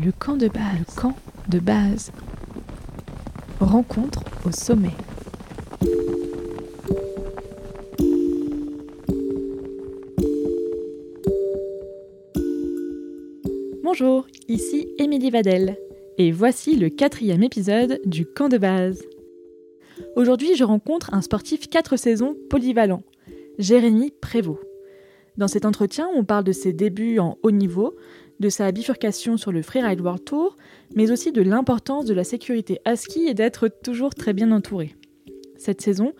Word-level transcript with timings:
Le 0.00 0.12
camp 0.12 0.36
de 0.36 0.46
base. 0.46 0.94
Camp 0.96 1.16
de 1.48 1.58
base. 1.58 2.12
Rencontre 3.58 4.22
au 4.46 4.52
sommet. 4.52 4.92
Bonjour, 13.82 14.28
ici 14.46 14.86
Émilie 14.98 15.30
Vadel. 15.30 15.76
Et 16.16 16.30
voici 16.30 16.76
le 16.76 16.90
quatrième 16.90 17.42
épisode 17.42 18.00
du 18.04 18.24
camp 18.24 18.48
de 18.48 18.58
base. 18.58 19.02
Aujourd'hui, 20.14 20.54
je 20.54 20.62
rencontre 20.62 21.12
un 21.12 21.22
sportif 21.22 21.68
4 21.68 21.96
saisons 21.96 22.36
polyvalent, 22.48 23.02
Jérémy 23.58 24.12
Prévost. 24.20 24.60
Dans 25.36 25.48
cet 25.48 25.64
entretien, 25.64 26.08
on 26.14 26.24
parle 26.24 26.44
de 26.44 26.52
ses 26.52 26.72
débuts 26.72 27.18
en 27.18 27.36
haut 27.42 27.52
niveau, 27.52 27.94
de 28.40 28.48
sa 28.48 28.70
bifurcation 28.72 29.36
sur 29.36 29.52
le 29.52 29.62
Freeride 29.62 30.00
World 30.00 30.24
Tour, 30.24 30.56
mais 30.94 31.10
aussi 31.10 31.32
de 31.32 31.42
l'importance 31.42 32.04
de 32.04 32.14
la 32.14 32.24
sécurité 32.24 32.80
à 32.84 32.96
ski 32.96 33.26
et 33.26 33.34
d'être 33.34 33.68
toujours 33.68 34.14
très 34.14 34.32
bien 34.32 34.52
entouré. 34.52 34.94
Cette 35.56 35.80
saison, 35.80 36.12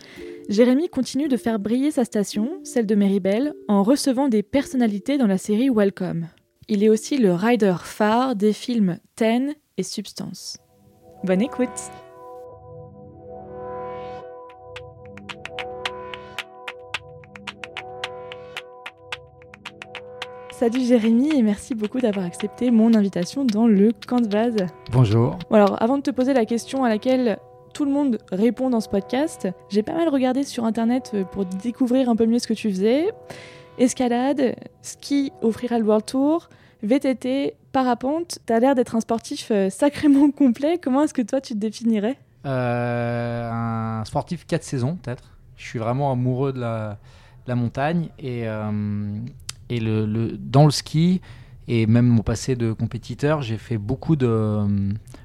Jérémy 0.48 0.88
continue 0.88 1.28
de 1.28 1.36
faire 1.36 1.58
briller 1.58 1.90
sa 1.90 2.04
station, 2.04 2.60
celle 2.64 2.86
de 2.86 2.94
Meribel, 2.94 3.54
en 3.68 3.82
recevant 3.82 4.28
des 4.28 4.42
personnalités 4.42 5.18
dans 5.18 5.26
la 5.26 5.38
série 5.38 5.70
Welcome. 5.70 6.28
Il 6.68 6.82
est 6.82 6.88
aussi 6.88 7.18
le 7.18 7.32
rider 7.32 7.76
phare 7.82 8.34
des 8.34 8.52
films 8.52 8.98
Ten 9.14 9.54
et 9.76 9.82
Substance. 9.82 10.58
Bonne 11.24 11.42
écoute 11.42 11.68
Salut 20.58 20.84
Jérémy 20.84 21.36
et 21.36 21.42
merci 21.42 21.76
beaucoup 21.76 22.00
d'avoir 22.00 22.26
accepté 22.26 22.72
mon 22.72 22.92
invitation 22.94 23.44
dans 23.44 23.68
le 23.68 23.92
camp 24.08 24.20
de 24.20 24.26
base. 24.26 24.56
Bonjour. 24.90 25.38
alors 25.52 25.80
avant 25.80 25.98
de 25.98 26.02
te 26.02 26.10
poser 26.10 26.34
la 26.34 26.44
question 26.46 26.82
à 26.82 26.88
laquelle 26.88 27.38
tout 27.74 27.84
le 27.84 27.92
monde 27.92 28.18
répond 28.32 28.68
dans 28.68 28.80
ce 28.80 28.88
podcast, 28.88 29.46
j'ai 29.68 29.84
pas 29.84 29.94
mal 29.94 30.08
regardé 30.08 30.42
sur 30.42 30.64
internet 30.64 31.12
euh, 31.14 31.22
pour 31.22 31.44
découvrir 31.44 32.08
un 32.08 32.16
peu 32.16 32.26
mieux 32.26 32.40
ce 32.40 32.48
que 32.48 32.54
tu 32.54 32.70
faisais. 32.70 33.12
Escalade, 33.78 34.56
ski 34.82 35.30
au 35.42 35.52
Freeride 35.52 35.84
World 35.84 36.04
Tour, 36.04 36.48
VTT, 36.82 37.54
parapente, 37.70 38.40
t'as 38.44 38.58
l'air 38.58 38.74
d'être 38.74 38.96
un 38.96 39.00
sportif 39.00 39.52
euh, 39.52 39.70
sacrément 39.70 40.32
complet. 40.32 40.80
Comment 40.82 41.04
est-ce 41.04 41.14
que 41.14 41.22
toi 41.22 41.40
tu 41.40 41.54
te 41.54 41.58
définirais? 41.58 42.18
Euh, 42.46 43.48
Un 43.48 44.04
sportif 44.04 44.44
4 44.44 44.64
saisons 44.64 44.96
peut-être. 44.96 45.22
Je 45.56 45.64
suis 45.64 45.78
vraiment 45.78 46.10
amoureux 46.10 46.52
de 46.52 46.58
la, 46.58 46.98
montagne 47.54 48.08
et, 48.18 48.44
et 49.70 49.80
le, 49.80 50.36
dans 50.38 50.64
le 50.64 50.70
ski, 50.70 51.20
et 51.66 51.86
même 51.86 52.06
mon 52.06 52.22
passé 52.22 52.56
de 52.56 52.72
compétiteur, 52.72 53.42
j'ai 53.42 53.58
fait 53.58 53.78
beaucoup 53.78 54.16
de, 54.16 54.66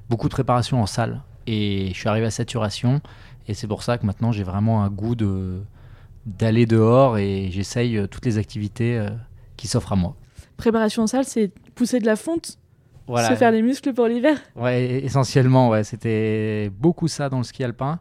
beaucoup 0.10 0.28
de 0.28 0.34
préparation 0.34 0.82
en 0.82 0.86
salle. 0.86 1.22
Et 1.48 1.90
je 1.90 1.94
suis 1.94 2.10
arrivé 2.10 2.26
à 2.26 2.32
saturation. 2.32 3.02
Et 3.48 3.54
c'est 3.54 3.68
pour 3.68 3.84
ça 3.84 3.98
que 3.98 4.06
maintenant, 4.06 4.32
j'ai 4.32 4.44
vraiment 4.44 4.84
un 4.84 4.90
goût 4.90 5.16
de, 5.16 5.62
d'aller 6.26 6.66
dehors 6.66 7.18
et 7.18 7.50
j'essaye 7.52 7.98
euh, 7.98 8.08
toutes 8.08 8.26
les 8.26 8.38
activités 8.38 8.98
euh, 8.98 9.10
qui 9.58 9.68
s'offrent 9.68 9.94
à 9.94 9.96
moi. 9.96 10.16
Préparation 10.58 11.04
en 11.04 11.08
salle, 11.08 11.26
c'est 11.26 11.52
pousser 11.76 12.00
de 12.00 12.06
la 12.06 12.16
fonte 12.16 12.58
voilà. 13.08 13.30
Se 13.30 13.36
faire 13.36 13.52
les 13.52 13.62
muscles 13.62 13.94
pour 13.94 14.08
l'hiver 14.08 14.38
Ouais, 14.56 15.04
essentiellement, 15.04 15.70
ouais. 15.70 15.84
C'était 15.84 16.72
beaucoup 16.80 17.08
ça 17.08 17.30
dans 17.30 17.40
le 17.40 17.44
ski 17.44 17.64
alpin. 17.64 18.00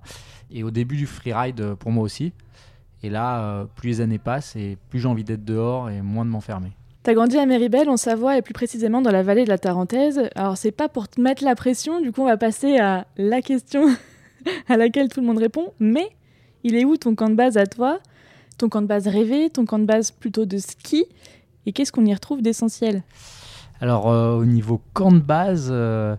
Et 0.50 0.62
au 0.62 0.70
début 0.70 0.96
du 0.96 1.06
freeride, 1.06 1.60
euh, 1.60 1.74
pour 1.74 1.90
moi 1.90 2.04
aussi. 2.04 2.32
Et 3.02 3.10
là, 3.10 3.40
euh, 3.40 3.64
plus 3.74 3.88
les 3.88 4.00
années 4.00 4.18
passent 4.18 4.56
et 4.56 4.76
plus 4.90 5.00
j'ai 5.00 5.08
envie 5.08 5.24
d'être 5.24 5.44
dehors 5.44 5.90
et 5.90 6.02
moins 6.02 6.24
de 6.24 6.30
m'enfermer. 6.30 6.72
T'as 7.02 7.14
grandi 7.14 7.36
à 7.36 7.46
Méribel, 7.46 7.88
en 7.90 7.96
Savoie, 7.96 8.38
et 8.38 8.42
plus 8.42 8.54
précisément 8.54 9.02
dans 9.02 9.10
la 9.10 9.24
vallée 9.24 9.42
de 9.42 9.48
la 9.48 9.58
Tarentaise. 9.58 10.20
Alors, 10.36 10.56
c'est 10.56 10.70
pas 10.70 10.88
pour 10.88 11.08
te 11.08 11.20
mettre 11.20 11.42
la 11.42 11.56
pression, 11.56 12.00
du 12.00 12.12
coup, 12.12 12.22
on 12.22 12.26
va 12.26 12.36
passer 12.36 12.78
à 12.78 13.06
la 13.16 13.42
question 13.42 13.88
à 14.68 14.76
laquelle 14.76 15.08
tout 15.08 15.20
le 15.20 15.26
monde 15.26 15.38
répond. 15.38 15.72
Mais 15.80 16.10
il 16.62 16.76
est 16.76 16.84
où 16.84 16.96
ton 16.96 17.16
camp 17.16 17.28
de 17.28 17.34
base 17.34 17.56
à 17.56 17.66
toi? 17.66 17.98
Ton 18.56 18.68
camp 18.68 18.82
de 18.82 18.86
base 18.86 19.08
rêvé 19.08 19.50
Ton 19.50 19.64
camp 19.64 19.80
de 19.80 19.84
base 19.84 20.12
plutôt 20.12 20.46
de 20.46 20.58
ski? 20.58 21.06
Et 21.66 21.72
qu'est-ce 21.72 21.90
qu'on 21.90 22.06
y 22.06 22.14
retrouve 22.14 22.40
d'essentiel? 22.40 23.02
Alors, 23.80 24.08
euh, 24.08 24.36
au 24.36 24.44
niveau 24.44 24.80
camp 24.92 25.10
de 25.10 25.18
base, 25.18 25.70
euh, 25.72 26.14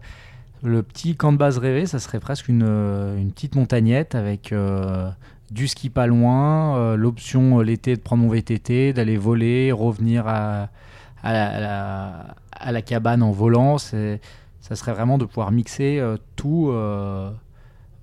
le 0.63 0.84
petit 0.84 1.16
camp 1.16 1.31
de 1.31 1.38
base 1.38 1.59
rêvé, 1.59 1.86
ça 1.86 2.00
serait 2.00 2.19
presque 2.19 2.50
une, 2.50 2.63
une 2.63 3.31
petite 3.31 3.56
montagnette 3.56 4.16
avec 4.16 4.53
du 5.53 5.68
ski 5.68 5.90
pas 5.90 6.08
loin, 6.08 6.78
euh, 6.78 6.96
l'option 6.97 7.59
euh, 7.59 7.64
l'été 7.64 7.96
de 7.96 8.02
prendre 8.02 8.24
mon 8.24 8.30
VTT, 8.30 8.91
d'aller 8.91 9.18
voler, 9.18 9.72
revenir 9.72 10.28
à, 10.28 10.69
à, 11.22 12.72
la, 12.72 12.81
cabane 12.81 13.22
en 13.22 13.31
volant. 13.31 13.78
Ça 13.78 14.75
serait 14.75 14.94
vraiment 14.94 15.18
de 15.18 15.25
pouvoir 15.25 15.52
mixer 15.52 16.00
euh, 16.00 16.18
tout 16.36 16.74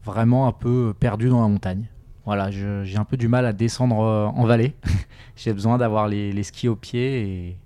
vraiment 0.04 0.46
un 0.46 0.52
peu 0.52 0.94
perdu 0.98 1.28
dans 1.28 1.42
la 1.42 1.48
montagne. 1.48 1.86
Voilà, 2.24 2.50
j'ai 2.50 2.96
un 2.96 3.04
peu 3.04 3.16
du 3.16 3.26
mal 3.26 3.44
à 3.44 3.52
descendre 3.52 3.96
en 3.96 4.44
vallée. 4.44 4.76
j'ai 5.36 5.52
besoin 5.52 5.78
d'avoir 5.78 6.06
les, 6.06 6.42
skis 6.44 6.68
au 6.68 6.76
pied 6.76 7.58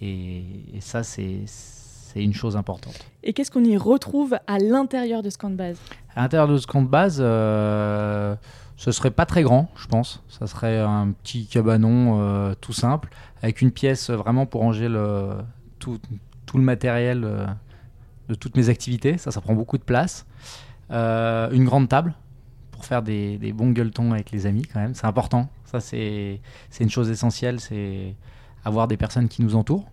et, 0.00 0.74
et, 0.74 0.80
ça, 0.80 1.02
c'est 1.02 1.44
une 2.16 2.32
chose 2.32 2.56
importante. 2.56 2.98
Et 3.22 3.34
qu'est-ce 3.34 3.50
qu'on 3.50 3.64
y 3.64 3.76
retrouve 3.76 4.38
à 4.46 4.58
l'intérieur 4.58 5.22
de 5.22 5.28
ce 5.28 5.36
camp 5.36 5.50
de 5.50 5.56
base 5.56 5.78
À 6.16 6.22
l'intérieur 6.22 6.48
de 6.48 6.56
ce 6.56 6.66
camp 6.66 6.82
de 6.82 6.88
base, 6.88 7.20
ce 8.80 8.92
serait 8.92 9.10
pas 9.10 9.26
très 9.26 9.42
grand, 9.42 9.70
je 9.76 9.86
pense. 9.86 10.22
Ça 10.30 10.46
serait 10.46 10.78
un 10.80 11.10
petit 11.10 11.46
cabanon 11.46 12.18
euh, 12.18 12.54
tout 12.58 12.72
simple, 12.72 13.10
avec 13.42 13.60
une 13.60 13.72
pièce 13.72 14.08
vraiment 14.08 14.46
pour 14.46 14.62
ranger 14.62 14.88
le, 14.88 15.34
tout, 15.78 16.00
tout 16.46 16.56
le 16.56 16.64
matériel 16.64 17.24
euh, 17.24 17.46
de 18.30 18.34
toutes 18.34 18.56
mes 18.56 18.70
activités. 18.70 19.18
Ça, 19.18 19.32
ça 19.32 19.42
prend 19.42 19.52
beaucoup 19.52 19.76
de 19.76 19.82
place. 19.82 20.24
Euh, 20.90 21.50
une 21.50 21.66
grande 21.66 21.90
table 21.90 22.14
pour 22.70 22.86
faire 22.86 23.02
des, 23.02 23.52
bons 23.54 23.72
gueuletons 23.72 24.12
avec 24.12 24.30
les 24.30 24.46
amis, 24.46 24.62
quand 24.62 24.80
même. 24.80 24.94
C'est 24.94 25.06
important. 25.06 25.50
Ça, 25.66 25.80
c'est 25.80 26.40
une 26.80 26.88
chose 26.88 27.10
essentielle, 27.10 27.60
c'est 27.60 28.16
avoir 28.64 28.88
des 28.88 28.96
personnes 28.96 29.28
qui 29.28 29.42
nous 29.42 29.56
entourent. 29.56 29.90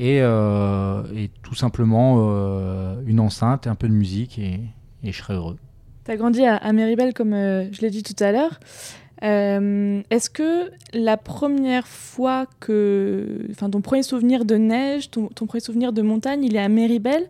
Et, 0.00 0.16
et 0.16 1.30
tout 1.42 1.54
simplement 1.54 2.16
une 3.06 3.20
enceinte 3.20 3.68
un 3.68 3.76
peu 3.76 3.86
de 3.86 3.94
musique, 3.94 4.40
et, 4.40 4.60
et 5.04 5.12
je 5.12 5.18
serais 5.18 5.34
heureux. 5.34 5.56
Tu 6.04 6.10
as 6.10 6.16
grandi 6.16 6.44
à, 6.44 6.56
à 6.56 6.72
Méribel, 6.72 7.14
comme 7.14 7.32
euh, 7.32 7.70
je 7.72 7.80
l'ai 7.80 7.90
dit 7.90 8.02
tout 8.02 8.22
à 8.22 8.32
l'heure. 8.32 8.58
Euh, 9.22 10.02
est-ce 10.10 10.30
que 10.30 10.72
la 10.94 11.16
première 11.16 11.86
fois 11.86 12.46
que. 12.58 13.46
Enfin, 13.50 13.70
ton 13.70 13.80
premier 13.80 14.02
souvenir 14.02 14.44
de 14.44 14.56
neige, 14.56 15.10
ton, 15.10 15.28
premier 15.28 15.60
souvenir 15.60 15.92
de 15.92 16.02
montagne, 16.02 16.42
il 16.42 16.56
est 16.56 16.60
à 16.60 16.68
Méribel 16.68 17.28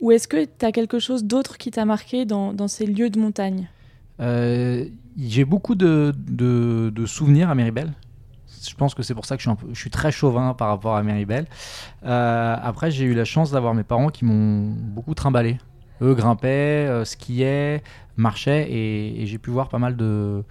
Ou 0.00 0.12
est-ce 0.12 0.28
que 0.28 0.44
tu 0.44 0.64
as 0.64 0.70
quelque 0.70 1.00
chose 1.00 1.24
d'autre 1.24 1.58
qui 1.58 1.72
t'a 1.72 1.84
marqué 1.84 2.24
dans, 2.24 2.68
ces 2.68 2.86
lieux 2.86 3.10
de 3.10 3.18
montagne? 3.18 3.68
Euh, 4.20 4.84
J'ai 5.18 5.44
beaucoup 5.44 5.74
de, 5.74 6.12
souvenirs 7.06 7.50
à 7.50 7.56
Méribel. 7.56 7.92
Je 8.64 8.76
pense 8.76 8.94
que 8.94 9.02
c'est 9.02 9.14
pour 9.14 9.26
ça 9.26 9.36
que 9.36 9.42
je 9.42 9.50
suis, 9.50 9.58
je 9.72 9.80
suis, 9.80 9.90
très 9.90 10.12
chauvin 10.12 10.54
par 10.54 10.68
rapport 10.68 10.94
à 10.94 11.02
Méribel. 11.02 11.46
après, 12.04 12.92
j'ai 12.92 13.06
eu 13.06 13.14
la 13.14 13.24
chance 13.24 13.50
d'avoir 13.50 13.74
mes 13.74 13.82
parents 13.82 14.10
qui 14.10 14.24
m'ont 14.24 14.72
beaucoup 14.72 15.14
trimballé 15.14 15.58
eux 16.02 16.14
grimpaient, 16.14 16.86
euh, 16.88 17.04
skiaient, 17.04 17.82
marchaient 18.16 18.70
et, 18.70 19.26
j'ai 19.26 19.38
pu 19.38 19.50
voir 19.50 19.68
pas 19.68 19.78
mal 19.78 19.96
de, 19.96 20.44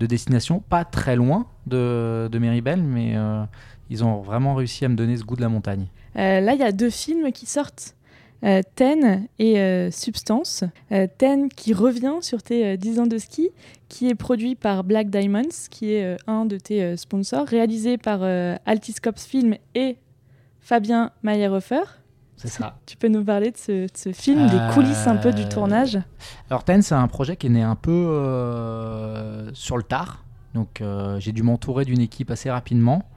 destinations, 0.00 0.60
pas 0.60 0.84
très 0.84 1.16
loin 1.16 1.46
de, 1.66 2.28
de 2.30 2.38
Méribel, 2.38 2.82
mais 2.82 3.16
euh, 3.16 3.42
ils 3.90 4.04
ont 4.04 4.20
vraiment 4.20 4.54
réussi 4.54 4.84
à 4.84 4.88
me 4.88 4.94
donner 4.94 5.16
ce 5.16 5.24
goût 5.24 5.36
de 5.36 5.40
la 5.40 5.48
montagne. 5.48 5.86
Euh, 6.16 6.40
là, 6.40 6.54
il 6.54 6.60
y 6.60 6.64
a 6.64 6.72
deux 6.72 6.90
films 6.90 7.32
qui 7.32 7.46
sortent. 7.46 7.94
Ten 8.76 9.26
et 9.40 9.90
Substance. 9.90 10.62
Ten 11.18 11.48
qui 11.48 11.74
revient 11.74 12.18
sur 12.20 12.40
tes 12.40 12.76
10 12.76 13.00
ans 13.00 13.06
de 13.08 13.18
ski, 13.18 13.50
qui 13.88 14.08
est 14.08 14.14
produit 14.14 14.54
par 14.54 14.84
Black 14.84 15.10
Diamonds, 15.10 15.66
qui 15.72 15.94
est 15.94 16.16
un 16.28 16.46
de 16.46 16.56
tes 16.56 16.96
sponsors, 16.96 17.48
réalisé 17.48 17.98
par 17.98 18.22
Altiscopes 18.64 19.18
Film 19.18 19.56
et 19.74 19.96
Fabien 20.60 21.10
Mayerhofer. 21.24 21.97
C'est 22.38 22.48
ça. 22.48 22.78
Tu 22.86 22.96
peux 22.96 23.08
nous 23.08 23.24
parler 23.24 23.50
de 23.50 23.56
ce, 23.56 24.12
film, 24.12 24.48
des 24.48 24.60
coulisses 24.72 25.08
un 25.08 25.16
peu 25.16 25.32
du 25.32 25.42
euh, 25.42 25.48
tournage 25.48 25.98
Alors 26.50 26.62
Ten, 26.62 26.82
c'est 26.82 26.94
un 26.94 27.08
projet 27.08 27.36
qui 27.36 27.48
est 27.48 27.50
né 27.50 27.62
un 27.62 27.74
peu 27.74 27.90
euh, 27.90 29.52
sur 29.54 29.76
le 29.76 29.82
tard. 29.82 30.24
Donc 30.54 30.80
euh, 30.80 31.18
j'ai 31.18 31.32
dû 31.32 31.42
m'entourer 31.42 31.84
d'une 31.84 32.00
équipe 32.00 32.30
assez 32.30 32.48
rapidement. 32.48 33.08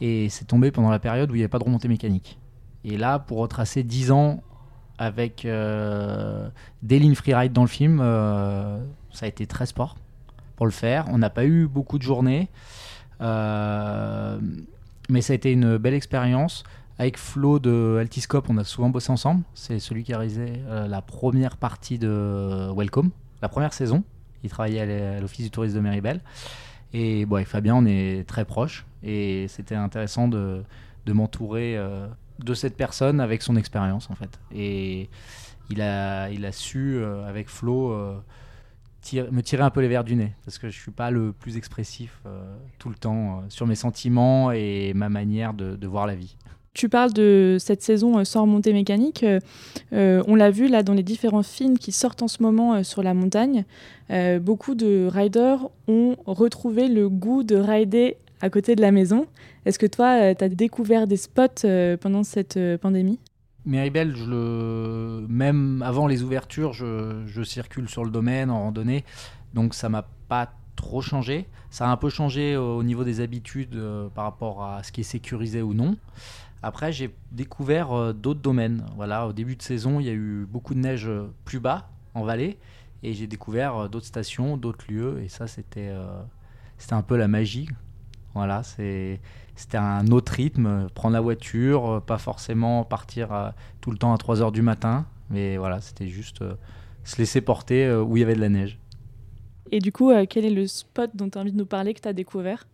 Et 0.00 0.28
c'est 0.28 0.44
tombé 0.44 0.70
pendant 0.70 0.90
la 0.90 1.00
période 1.00 1.28
où 1.32 1.34
il 1.34 1.38
n'y 1.38 1.42
avait 1.42 1.48
pas 1.48 1.58
de 1.58 1.64
remontée 1.64 1.88
mécanique. 1.88 2.38
Et 2.84 2.96
là, 2.96 3.18
pour 3.18 3.38
retracer 3.38 3.82
10 3.82 4.12
ans 4.12 4.42
avec 4.96 5.42
des 5.44 6.98
lignes 6.98 7.14
freeride 7.14 7.52
dans 7.52 7.62
le 7.62 7.68
film, 7.68 7.98
ça 7.98 9.26
a 9.26 9.28
été 9.28 9.46
très 9.46 9.66
sport 9.66 9.96
pour 10.56 10.66
le 10.66 10.72
faire. 10.72 11.06
On 11.10 11.18
n'a 11.18 11.30
pas 11.30 11.44
eu 11.44 11.66
beaucoup 11.68 11.98
de 11.98 12.02
journées. 12.02 12.48
mais 13.20 13.26
ça 15.20 15.32
a 15.32 15.34
été 15.34 15.52
une 15.52 15.76
belle 15.78 15.94
expérience. 15.94 16.64
Avec 16.98 17.16
Flo 17.16 17.58
de 17.58 17.96
Altiscope, 18.00 18.46
on 18.50 18.58
a 18.58 18.64
souvent 18.64 18.90
bossé 18.90 19.10
ensemble. 19.10 19.42
C'est 19.54 19.78
celui 19.78 20.04
qui 20.04 20.12
a 20.12 20.18
réalisé 20.18 20.62
euh, 20.66 20.86
la 20.86 21.00
première 21.00 21.56
partie 21.56 21.98
de 21.98 22.70
Welcome, 22.76 23.10
la 23.40 23.48
première 23.48 23.72
saison. 23.72 24.04
Il 24.44 24.50
travaillait 24.50 24.80
à 24.80 25.20
l'Office 25.20 25.44
du 25.44 25.50
tourisme 25.50 25.76
de 25.76 25.80
Méribel. 25.80 26.20
Et 26.92 27.26
avec 27.30 27.46
Fabien, 27.46 27.76
on 27.76 27.86
est 27.86 28.28
très 28.28 28.44
proches. 28.44 28.84
Et 29.02 29.46
c'était 29.48 29.74
intéressant 29.74 30.28
de, 30.28 30.64
m'entourer 31.06 31.76
euh, 31.76 32.06
de 32.40 32.54
cette 32.54 32.76
personne 32.76 33.20
avec 33.20 33.42
son 33.42 33.56
expérience 33.56 34.10
en 34.10 34.14
fait. 34.14 34.38
Et 34.54 35.08
il 35.70 35.80
a, 35.80 36.28
su 36.52 36.96
euh, 36.96 37.24
avec 37.26 37.48
Flo 37.48 37.96
me 39.14 39.40
tirer 39.40 39.62
un 39.62 39.70
peu 39.70 39.80
les 39.80 39.88
verres 39.88 40.04
du 40.04 40.14
nez 40.14 40.32
parce 40.44 40.58
que 40.58 40.68
je 40.68 40.78
suis 40.78 40.92
pas 40.92 41.10
le 41.10 41.32
plus 41.32 41.56
expressif 41.56 42.22
tout 42.78 42.88
le 42.88 42.94
temps 42.94 43.42
sur 43.48 43.66
mes 43.66 43.74
sentiments 43.74 44.52
et 44.52 44.92
ma 44.94 45.08
manière 45.08 45.54
de, 45.54 45.86
voir 45.86 46.06
la 46.06 46.14
vie. 46.14 46.36
Tu 46.74 46.88
parles 46.88 47.12
de 47.12 47.58
cette 47.60 47.82
saison 47.82 48.24
sans 48.24 48.46
montée 48.46 48.72
mécanique. 48.72 49.24
on 49.92 50.34
l'a 50.34 50.50
vu 50.50 50.68
là 50.68 50.82
dans 50.82 50.94
les 50.94 51.02
différents 51.02 51.42
films 51.42 51.78
qui 51.78 51.92
sortent 51.92 52.22
en 52.22 52.28
ce 52.28 52.42
moment 52.42 52.82
sur 52.82 53.02
la 53.02 53.12
montagne. 53.12 53.64
beaucoup 54.40 54.74
de 54.74 55.06
riders 55.06 55.68
ont 55.86 56.16
retrouvé 56.24 56.88
le 56.88 57.10
goût 57.10 57.42
de 57.42 57.56
rider 57.56 58.16
à 58.40 58.48
côté 58.48 58.74
de 58.74 58.80
la 58.80 58.90
maison. 58.90 59.26
Est-ce 59.66 59.78
que 59.78 59.86
toi, 59.86 60.34
tu 60.34 60.44
as 60.44 60.48
découvert 60.48 61.06
des 61.06 61.18
spots 61.18 61.66
pendant 62.00 62.22
cette 62.22 62.58
pandémie? 62.80 63.18
Méribel, 63.64 64.16
je 64.16 64.24
le... 64.24 65.26
même 65.28 65.82
avant 65.82 66.08
les 66.08 66.22
ouvertures, 66.22 66.72
je, 66.72 67.42
circule 67.44 67.88
sur 67.88 68.04
le 68.04 68.10
domaine 68.10 68.50
en 68.50 68.60
randonnée, 68.60 69.04
donc 69.54 69.74
ça 69.74 69.88
m'a 69.88 70.06
pas 70.28 70.52
trop 70.74 71.00
changé. 71.00 71.46
Ça 71.70 71.86
a 71.86 71.92
un 71.92 71.96
peu 71.96 72.08
changé 72.08 72.56
au 72.56 72.82
niveau 72.82 73.04
des 73.04 73.20
habitudes 73.20 73.76
euh, 73.76 74.08
par 74.08 74.24
rapport 74.24 74.64
à 74.64 74.82
ce 74.82 74.90
qui 74.90 75.02
est 75.02 75.04
sécurisé 75.04 75.62
ou 75.62 75.74
non. 75.74 75.96
Après, 76.62 76.92
j'ai 76.92 77.14
découvert 77.32 77.92
euh, 77.92 78.12
d'autres 78.12 78.40
domaines. 78.40 78.84
Voilà, 78.96 79.26
au 79.26 79.32
début 79.32 79.56
de 79.56 79.62
saison, 79.62 80.00
il 80.00 80.06
y 80.06 80.10
a 80.10 80.12
eu 80.12 80.46
beaucoup 80.48 80.74
de 80.74 80.80
neige 80.80 81.08
euh, 81.08 81.26
plus 81.44 81.60
bas 81.60 81.90
en 82.14 82.24
vallée, 82.24 82.58
et 83.02 83.14
j'ai 83.14 83.26
découvert 83.26 83.88
d'autres 83.88 84.06
stations, 84.06 84.56
d'autres 84.56 84.84
lieux, 84.88 85.20
et 85.22 85.28
ça, 85.28 85.46
c'était 85.46 85.90
c'était 86.76 86.92
un 86.92 87.02
peu 87.02 87.16
la 87.16 87.26
magie. 87.26 87.68
Voilà, 88.34 88.62
c'est 88.62 89.20
c'était 89.54 89.78
un 89.78 90.06
autre 90.08 90.32
rythme, 90.32 90.88
prendre 90.94 91.14
la 91.14 91.20
voiture, 91.20 91.90
euh, 91.90 92.00
pas 92.00 92.18
forcément 92.18 92.84
partir 92.84 93.32
euh, 93.32 93.50
tout 93.80 93.90
le 93.90 93.98
temps 93.98 94.14
à 94.14 94.18
3 94.18 94.40
heures 94.42 94.52
du 94.52 94.62
matin, 94.62 95.06
mais 95.30 95.56
voilà, 95.56 95.80
c'était 95.80 96.08
juste 96.08 96.42
euh, 96.42 96.54
se 97.04 97.18
laisser 97.18 97.40
porter 97.40 97.92
où 97.94 98.16
il 98.16 98.20
y 98.20 98.22
avait 98.22 98.34
de 98.34 98.40
la 98.40 98.48
neige. 98.48 98.78
Et 99.70 99.78
du 99.78 99.92
coup, 99.92 100.12
quel 100.28 100.44
est 100.44 100.50
le 100.50 100.66
spot 100.66 101.10
dont 101.14 101.30
tu 101.30 101.38
as 101.38 101.40
envie 101.40 101.52
de 101.52 101.56
nous 101.56 101.66
parler 101.66 101.94
que 101.94 102.00
tu 102.00 102.08
as 102.08 102.12
découvert? 102.12 102.66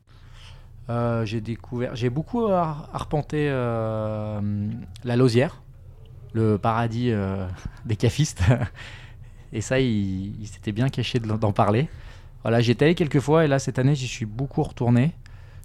J'ai 1.25 1.40
découvert, 1.40 1.94
j'ai 1.94 2.11
beaucoup 2.11 2.46
arpenté 2.46 3.49
la 3.50 4.40
Lausière, 5.17 5.62
le 6.32 6.58
paradis 6.58 7.12
des 7.85 7.96
cafistes. 7.96 8.43
et 9.52 9.61
ça, 9.61 9.81
il, 9.81 10.40
il 10.40 10.46
s'était 10.46 10.73
bien 10.73 10.88
caché 10.88 11.19
d'en 11.19 11.52
parler. 11.52 11.88
Voilà, 12.43 12.61
j'étais 12.61 12.87
allé 12.87 12.94
quelques 12.94 13.20
fois 13.20 13.44
et 13.44 13.49
là, 13.49 13.58
cette 13.58 13.79
année, 13.79 13.94
j'y 13.94 14.08
suis 14.08 14.26
beaucoup 14.26 14.62
retourné. 14.62 15.12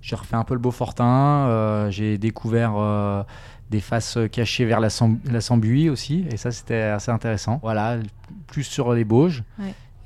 J'ai 0.04 0.18
refait 0.18 0.36
un 0.36 0.44
peu 0.44 0.54
le 0.54 0.60
Beaufortin, 0.60 1.48
euh, 1.48 1.90
j'ai 1.90 2.18
découvert 2.18 2.74
euh, 2.76 3.24
des 3.70 3.80
faces 3.80 4.18
cachées 4.30 4.66
vers 4.66 4.82
la, 4.82 4.90
Sambuie 4.90 5.90
aussi, 5.90 6.26
et 6.30 6.36
ça 6.36 6.52
c'était 6.52 6.82
assez 6.82 7.10
intéressant. 7.10 7.60
Voilà, 7.64 8.00
plus 8.48 8.66
sur 8.66 8.94
les 8.94 9.06
Bauges. 9.06 9.44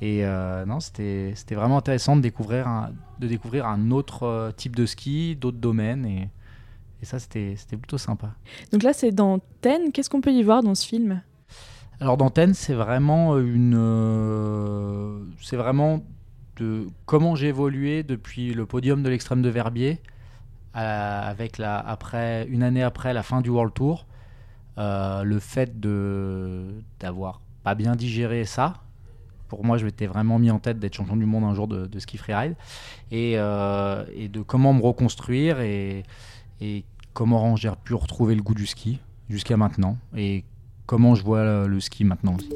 Et 0.02 0.26
euh, 0.26 0.66
non, 0.66 0.80
c'était 0.80 1.34
vraiment 1.52 1.78
intéressant 1.78 2.16
de 2.16 2.22
découvrir 2.22 2.68
un, 2.68 2.92
de 3.20 3.28
découvrir 3.28 3.66
un 3.66 3.92
autre 3.92 4.54
type 4.56 4.76
de 4.76 4.86
ski, 4.86 5.36
d'autres 5.36 5.58
domaines, 5.58 6.06
et, 6.06 6.30
et 7.02 7.06
ça 7.06 7.20
c'était 7.20 7.56
plutôt 7.70 7.98
sympa. 7.98 8.32
Donc 8.72 8.84
là 8.84 8.94
c'est 8.94 9.12
dans 9.12 9.40
Ten, 9.62 9.92
qu'est-ce 9.92 10.10
qu'on 10.10 10.22
peut 10.22 10.34
y 10.34 10.44
voir 10.44 10.62
dans 10.62 10.76
ce 10.76 10.86
film? 10.86 11.22
Alors 12.00 12.18
dans 12.18 12.30
Ten, 12.30 12.54
c'est 12.54 12.76
vraiment 12.76 13.40
une, 13.40 15.26
c'est 15.42 15.58
vraiment 15.58 16.04
de 16.58 16.88
comment 17.06 17.36
j'ai 17.36 17.48
évolué 17.48 18.04
depuis 18.04 18.54
le 18.54 18.66
podium 18.66 19.02
de 19.02 19.10
l'extrême 19.10 19.42
de 19.42 19.50
Verbier, 19.50 20.00
avec 20.74 21.58
la, 21.58 21.80
après, 21.80 22.46
une 22.50 22.62
année 22.62 22.84
après 22.84 23.14
la 23.14 23.24
fin 23.24 23.42
du 23.42 23.50
World 23.50 23.74
Tour. 23.74 24.06
Euh, 24.78 25.24
le 25.24 25.40
fait 25.40 25.80
d'avoir 27.00 27.42
pas 27.64 27.74
bien 27.74 27.96
digéré 27.96 28.46
ça, 28.46 28.76
pour 29.48 29.64
moi, 29.64 29.78
je 29.78 29.86
m'étais 29.86 30.08
vraiment 30.08 30.40
mis 30.40 30.52
en 30.52 30.60
tête 30.60 30.80
d'être 30.80 30.94
champion 30.94 31.16
du 31.16 31.26
monde 31.26 31.44
un 31.44 31.54
jour 31.54 31.68
de, 31.68 32.00
ski 32.00 32.18
freeride 32.18 32.56
et, 33.12 33.34
euh, 33.36 34.06
et, 34.16 34.28
de 34.28 34.42
comment 34.42 34.74
me 34.74 34.82
reconstruire 34.82 35.60
et, 35.60 36.04
et 36.62 36.84
comment 37.14 37.56
j'ai 37.56 37.72
pu 37.84 37.94
retrouver 37.94 38.36
le 38.36 38.42
goût 38.42 38.56
du 38.56 38.66
ski 38.66 39.00
jusqu'à 39.30 39.58
maintenant 39.58 39.98
et 40.16 40.44
comment 40.86 41.16
je 41.16 41.24
vois 41.24 41.68
le 41.68 41.80
ski 41.80 42.04
maintenant 42.04 42.36
aussi. 42.36 42.50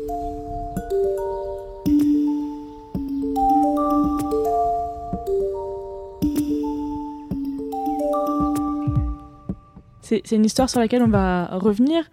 c'est 10.25 10.35
une 10.35 10.45
histoire 10.45 10.69
sur 10.69 10.79
laquelle 10.79 11.01
on 11.01 11.07
va 11.07 11.45
revenir. 11.45 12.03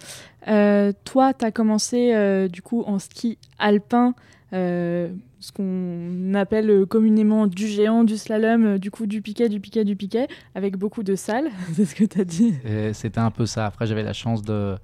Euh, 0.47 0.93
toi, 1.05 1.35
tu 1.35 1.45
as 1.45 1.51
commencé 1.51 2.15
euh, 2.15 2.49
du 2.49 2.63
coup 2.63 2.83
en 2.87 2.99
ski 2.99 3.39
alpin, 3.59 4.15
euh, 4.53 5.11
ce 5.41 5.53
qu'on 5.53 6.35
appelle 6.35 6.87
communément 6.87 7.47
du 7.47 7.67
géant, 7.67 8.05
du 8.05 8.17
slalom, 8.17 8.79
du 8.79 8.91
coup 8.91 9.07
du 9.07 9.23
piquet, 9.23 9.49
du 9.49 9.61
piquet, 9.61 9.85
du 9.85 9.97
piquet, 9.97 10.29
avec 10.55 10.77
beaucoup 10.77 11.03
de 11.03 11.15
salles. 11.15 11.49
c'est 11.75 11.85
ce 11.85 11.95
que 11.95 12.05
tu 12.05 12.21
as 12.21 12.25
dit. 12.25 12.55
C'était 12.93 13.21
un 13.21 13.31
peu 13.31 13.47
ça. 13.47 13.67
Après, 13.67 13.87
j'avais 13.87 14.03
la 14.03 14.13
chance 14.13 14.43
de, 14.43 14.77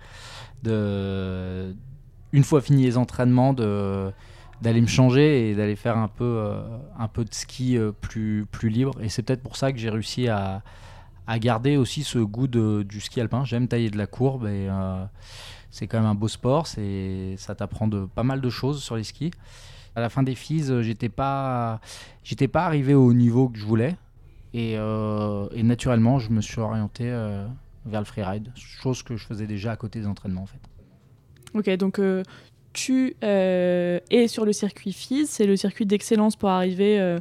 de, 0.62 1.74
une 2.32 2.44
fois 2.44 2.60
fini 2.60 2.84
les 2.84 2.96
entraînements, 2.96 3.52
de 3.52 4.10
d'aller 4.62 4.80
me 4.80 4.86
changer 4.86 5.50
et 5.50 5.54
d'aller 5.54 5.76
faire 5.76 5.98
un 5.98 6.08
peu, 6.08 6.46
un 6.98 7.08
peu 7.08 7.24
de 7.24 7.34
ski 7.34 7.76
plus, 8.00 8.46
plus 8.50 8.70
libre. 8.70 8.94
Et 9.02 9.10
c'est 9.10 9.22
peut-être 9.22 9.42
pour 9.42 9.56
ça 9.56 9.72
que 9.72 9.78
j'ai 9.78 9.90
réussi 9.90 10.28
à, 10.28 10.62
à 11.26 11.38
garder 11.38 11.76
aussi 11.76 12.02
ce 12.02 12.18
goût 12.18 12.46
du 12.46 13.00
ski 13.00 13.20
alpin. 13.20 13.44
J'aime 13.44 13.68
tailler 13.68 13.90
de 13.90 13.98
la 13.98 14.06
courbe 14.06 14.46
et 14.46 14.68
euh, 14.68 15.04
c'est 15.74 15.88
quand 15.88 15.98
même 15.98 16.08
un 16.08 16.14
beau 16.14 16.28
sport. 16.28 16.68
Ça 16.68 17.54
t'apprend 17.56 17.88
de, 17.88 18.06
pas 18.06 18.22
mal 18.22 18.40
de 18.40 18.48
choses 18.48 18.80
sur 18.80 18.94
les 18.96 19.02
skis. 19.02 19.32
À 19.96 20.00
la 20.00 20.08
fin 20.08 20.22
des 20.22 20.36
FIS, 20.36 20.82
j'étais 20.82 21.08
pas, 21.08 21.80
j'étais 22.22 22.46
pas 22.46 22.64
arrivé 22.64 22.94
au 22.94 23.12
niveau 23.12 23.48
que 23.48 23.58
je 23.58 23.64
voulais 23.64 23.96
et, 24.52 24.74
euh, 24.76 25.48
naturellement, 25.62 26.20
je 26.20 26.30
me 26.30 26.40
suis 26.40 26.60
orienté 26.60 27.04
euh, 27.06 27.44
vers 27.86 28.00
le 28.00 28.04
freeride, 28.04 28.52
chose 28.54 29.02
que 29.02 29.16
je 29.16 29.26
faisais 29.26 29.46
déjà 29.46 29.72
à 29.72 29.76
côté 29.76 29.98
des 30.00 30.06
entraînements 30.06 30.42
en 30.42 30.46
fait. 30.46 30.60
Ok, 31.54 31.68
donc 31.76 32.00
tu 32.72 33.16
es 33.20 34.28
sur 34.28 34.44
le 34.44 34.52
circuit 34.52 34.92
FIS, 34.92 35.26
c'est 35.26 35.46
le 35.46 35.56
circuit 35.56 35.86
d'excellence 35.86 36.36
pour 36.36 36.50
arriver 36.50 37.18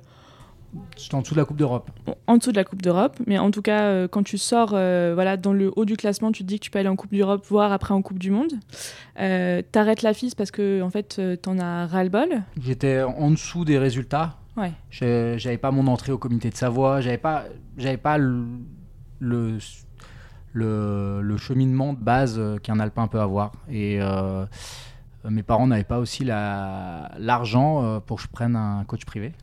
en 1.12 1.22
dessous 1.22 1.34
de 1.34 1.40
la 1.40 1.46
Coupe 1.46 1.58
d'Europe. 1.58 1.92
En 2.28 2.38
dessous 2.38 2.52
de 2.52 2.56
la 2.56 2.64
Coupe 2.64 2.82
d'Europe, 2.82 3.18
mais 3.28 3.38
en 3.38 3.52
tout 3.52 3.62
cas, 3.62 3.84
euh, 3.84 4.08
quand 4.08 4.24
tu 4.24 4.38
sors 4.38 4.72
euh, 4.74 5.12
voilà, 5.14 5.38
dans 5.38 5.54
le 5.54 5.72
haut 5.76 5.86
du 5.86 5.98
classement, 5.98 6.32
tu 6.32 6.44
te 6.44 6.48
dis 6.48 6.60
que 6.60 6.66
tu 6.66 6.72
peux 6.72 6.80
aller 6.80 6.90
en 6.90 6.96
Coupe 6.96 7.14
d'Europe, 7.14 7.46
voire 7.48 7.72
après 7.72 7.94
en 7.94 8.02
Coupe 8.02 8.20
du 8.20 8.32
Monde. 8.32 8.54
Euh, 9.20 9.62
T'arrêtes 9.72 10.02
la 10.02 10.14
FIS 10.14 10.34
parce 10.36 10.52
que 10.52 10.82
en 10.82 10.90
fait, 10.90 11.22
t'en 11.42 11.60
as 11.60 11.88
ras-le-bol. 11.88 12.44
J'étais 12.62 13.02
en 13.02 13.32
dessous 13.32 13.66
des 13.66 13.78
résultats. 13.78 14.38
Ouais. 14.56 14.72
J'avais 14.92 15.58
pas 15.58 15.72
mon 15.72 15.88
entrée 15.88 16.12
au 16.12 16.18
comité 16.18 16.50
de 16.50 16.56
Savoie, 16.56 17.02
j'avais 17.02 17.18
pas, 17.18 17.46
pas 18.02 18.18
le, 18.18 18.46
le, 19.20 19.58
le, 20.54 21.38
cheminement 21.38 21.94
de 21.94 22.00
base 22.00 22.40
qu'un 22.62 22.80
Alpin 22.80 23.08
peut 23.08 23.20
avoir. 23.20 23.54
Et 23.72 24.00
mes 25.28 25.44
parents 25.44 25.66
n'avaient 25.66 25.84
pas 25.84 25.98
aussi 25.98 26.24
l'argent 26.24 28.00
pour 28.06 28.18
que 28.18 28.24
je 28.24 28.28
prenne 28.28 28.56
un 28.56 28.84
coach 28.84 29.06
privé. 29.06 29.34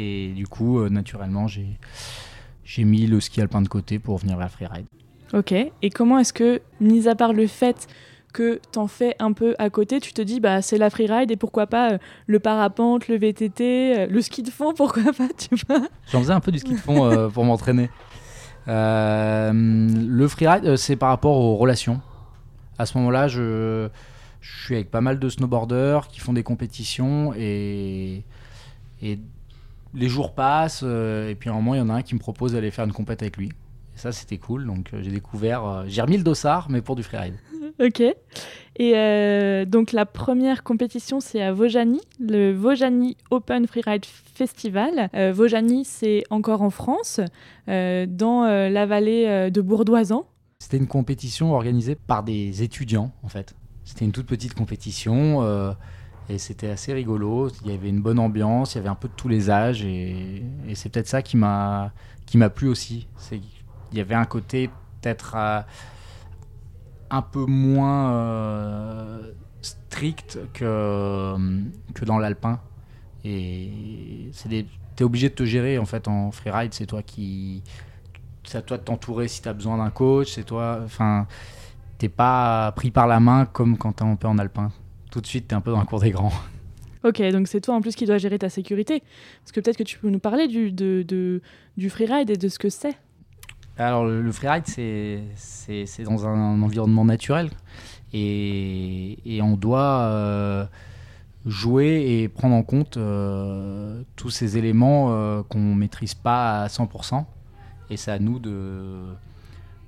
Et 0.00 0.28
du 0.28 0.46
coup, 0.46 0.78
euh, 0.78 0.88
naturellement, 0.88 1.48
j'ai 1.48 2.84
mis 2.84 3.08
le 3.08 3.18
ski 3.18 3.40
alpin 3.40 3.60
de 3.60 3.68
côté 3.68 3.98
pour 3.98 4.18
venir 4.18 4.36
vers 4.38 4.48
freeride. 4.48 4.86
Ok. 5.34 5.52
Et 5.52 5.90
comment 5.90 6.20
est-ce 6.20 6.32
que, 6.32 6.62
mis 6.80 7.08
à 7.08 7.16
part 7.16 7.32
le 7.32 7.48
fait 7.48 7.88
que 8.32 8.60
t'en 8.70 8.86
fais 8.86 9.16
un 9.18 9.32
peu 9.32 9.56
à 9.58 9.70
côté, 9.70 9.98
tu 10.00 10.12
te 10.12 10.22
dis 10.22 10.38
bah 10.38 10.62
c'est 10.62 10.78
la 10.78 10.90
freeride 10.90 11.30
et 11.30 11.36
pourquoi 11.36 11.66
pas 11.66 11.92
euh, 11.92 11.98
le 12.26 12.38
parapente, 12.38 13.08
le 13.08 13.16
VTT, 13.16 13.98
euh, 13.98 14.06
le 14.06 14.22
ski 14.22 14.44
de 14.44 14.50
fond, 14.50 14.72
pourquoi 14.76 15.12
pas, 15.12 15.28
tu 15.36 15.56
vois? 15.66 15.80
J'en 16.12 16.20
faisais 16.20 16.32
un 16.32 16.40
peu 16.40 16.52
du 16.52 16.60
ski 16.60 16.74
de 16.74 16.78
fond 16.78 17.30
pour 17.34 17.44
m'entraîner. 17.44 17.90
le 18.68 20.26
freeride, 20.28 20.76
c'est 20.76 20.94
par 20.94 21.08
rapport 21.08 21.36
aux 21.36 21.56
relations. 21.56 22.00
À 22.78 22.86
ce 22.86 22.96
moment-là, 22.98 23.26
je, 23.26 23.88
je 24.40 24.64
suis 24.64 24.76
avec 24.76 24.92
pas 24.92 25.00
mal 25.00 25.18
de 25.18 25.28
snowboarders 25.28 26.06
qui 26.06 26.20
font 26.20 26.32
des 26.32 26.44
compétitions 26.44 27.32
et, 27.36 28.22
et 29.02 29.18
les 29.94 30.08
jours 30.08 30.34
passent, 30.34 30.82
euh, 30.84 31.30
et 31.30 31.34
puis 31.34 31.48
à 31.48 31.52
un 31.52 31.56
moment, 31.56 31.74
il 31.74 31.78
y 31.78 31.80
en 31.80 31.88
a 31.88 31.94
un 31.94 32.02
qui 32.02 32.14
me 32.14 32.20
propose 32.20 32.52
d'aller 32.52 32.70
faire 32.70 32.84
une 32.84 32.92
compète 32.92 33.22
avec 33.22 33.36
lui. 33.36 33.48
Et 33.48 33.98
ça, 33.98 34.12
c'était 34.12 34.38
cool. 34.38 34.66
Donc, 34.66 34.92
euh, 34.92 35.02
j'ai 35.02 35.10
découvert. 35.10 35.64
Euh, 35.64 35.84
j'ai 35.86 36.02
remis 36.02 36.16
le 36.16 36.22
dossard, 36.22 36.68
mais 36.70 36.82
pour 36.82 36.96
du 36.96 37.02
freeride. 37.02 37.34
ok. 37.80 38.02
Et 38.80 39.64
donc, 39.66 39.90
la 39.90 40.06
première 40.06 40.62
compétition, 40.62 41.18
c'est 41.18 41.42
à 41.42 41.52
Vojani, 41.52 42.00
le 42.20 42.52
Vojani 42.52 43.16
Open 43.32 43.66
Freeride 43.66 44.06
Festival. 44.06 45.10
Vojani, 45.34 45.84
c'est 45.84 46.22
encore 46.30 46.62
en 46.62 46.70
France, 46.70 47.18
dans 47.66 48.44
la 48.44 48.86
vallée 48.86 49.50
de 49.50 49.60
Bourdoisan. 49.60 50.26
C'était 50.60 50.76
une 50.76 50.86
compétition 50.86 51.54
organisée 51.54 51.96
par 51.96 52.22
des 52.22 52.62
étudiants, 52.62 53.10
en 53.24 53.28
fait. 53.28 53.56
C'était 53.84 54.04
une 54.04 54.12
toute 54.12 54.26
petite 54.26 54.54
compétition. 54.54 55.42
Et 56.28 56.38
c'était 56.38 56.68
assez 56.68 56.92
rigolo. 56.92 57.48
Il 57.64 57.70
y 57.70 57.74
avait 57.74 57.88
une 57.88 58.02
bonne 58.02 58.18
ambiance, 58.18 58.74
il 58.74 58.78
y 58.78 58.80
avait 58.80 58.88
un 58.88 58.94
peu 58.94 59.08
de 59.08 59.14
tous 59.14 59.28
les 59.28 59.50
âges. 59.50 59.82
Et, 59.84 60.42
c'est 60.74 60.90
peut-être 60.90 61.08
ça 61.08 61.22
qui 61.22 61.36
m'a, 61.36 61.92
plu 62.54 62.68
aussi. 62.68 63.08
Il 63.32 63.98
y 63.98 64.00
avait 64.00 64.14
un 64.14 64.26
côté 64.26 64.70
peut-être 65.00 65.36
un 67.10 67.22
peu 67.22 67.46
moins 67.46 68.12
euh, 68.12 69.32
strict 69.62 70.38
que, 70.52 71.34
que 71.94 72.04
dans 72.04 72.18
l'alpin. 72.18 72.60
Et 73.24 74.30
t'es 74.96 75.04
obligé 75.04 75.28
de 75.28 75.34
te 75.34 75.44
gérer 75.44 75.78
en 75.78 75.84
fait 75.84 76.08
en 76.08 76.30
freeride, 76.30 76.74
c'est 76.74 76.86
toi 76.86 77.02
qui. 77.02 77.62
C'est 78.44 78.58
à 78.58 78.62
toi 78.62 78.78
de 78.78 78.82
t'entourer 78.82 79.28
si 79.28 79.42
tu 79.42 79.48
as 79.48 79.52
besoin 79.52 79.76
d'un 79.76 79.90
coach, 79.90 80.32
c'est 80.32 80.44
toi. 80.44 80.80
Enfin, 80.84 81.26
t'es 81.98 82.08
pas 82.08 82.72
pris 82.72 82.90
par 82.90 83.06
la 83.06 83.20
main 83.20 83.44
comme 83.46 83.76
quand 83.76 83.92
t'es 83.92 84.04
un 84.04 84.16
peu 84.16 84.28
en 84.28 84.38
alpin. 84.38 84.70
Tout 85.10 85.20
de 85.20 85.26
suite, 85.26 85.48
t'es 85.48 85.54
un 85.54 85.60
peu 85.60 85.70
dans 85.70 85.78
la 85.78 85.84
cour 85.84 86.00
des 86.00 86.10
grands. 86.10 86.32
Ok, 87.04 87.22
donc 87.30 87.46
c'est 87.48 87.60
toi 87.60 87.74
en 87.74 87.80
plus 87.80 87.94
qui 87.94 88.06
dois 88.06 88.18
gérer 88.18 88.38
ta 88.38 88.48
sécurité. 88.48 89.02
Parce 89.42 89.52
que 89.52 89.60
peut-être 89.60 89.76
que 89.76 89.84
tu 89.84 89.98
peux 89.98 90.10
nous 90.10 90.18
parler 90.18 90.48
du, 90.48 90.72
de, 90.72 91.04
de, 91.06 91.40
du 91.76 91.90
freeride 91.90 92.30
et 92.30 92.36
de 92.36 92.48
ce 92.48 92.58
que 92.58 92.68
c'est. 92.68 92.96
Alors 93.76 94.04
le, 94.04 94.32
freeride, 94.32 94.64
c'est 94.66 96.02
dans 96.02 96.26
un, 96.26 96.60
environnement 96.62 97.04
naturel. 97.04 97.50
Et, 98.12 99.18
et 99.24 99.40
on 99.42 99.56
doit 99.56 100.00
euh, 100.00 100.66
jouer 101.46 102.22
et 102.22 102.28
prendre 102.28 102.54
en 102.54 102.62
compte 102.62 102.96
euh, 102.96 104.02
tous 104.16 104.30
ces 104.30 104.58
éléments 104.58 105.08
euh, 105.10 105.42
qu'on 105.42 105.60
ne 105.60 105.74
maîtrise 105.74 106.14
pas 106.14 106.62
à 106.62 106.66
100%. 106.66 107.24
Et 107.90 107.96
c'est 107.96 108.10
à 108.10 108.18
nous 108.18 108.38
de, 108.38 109.04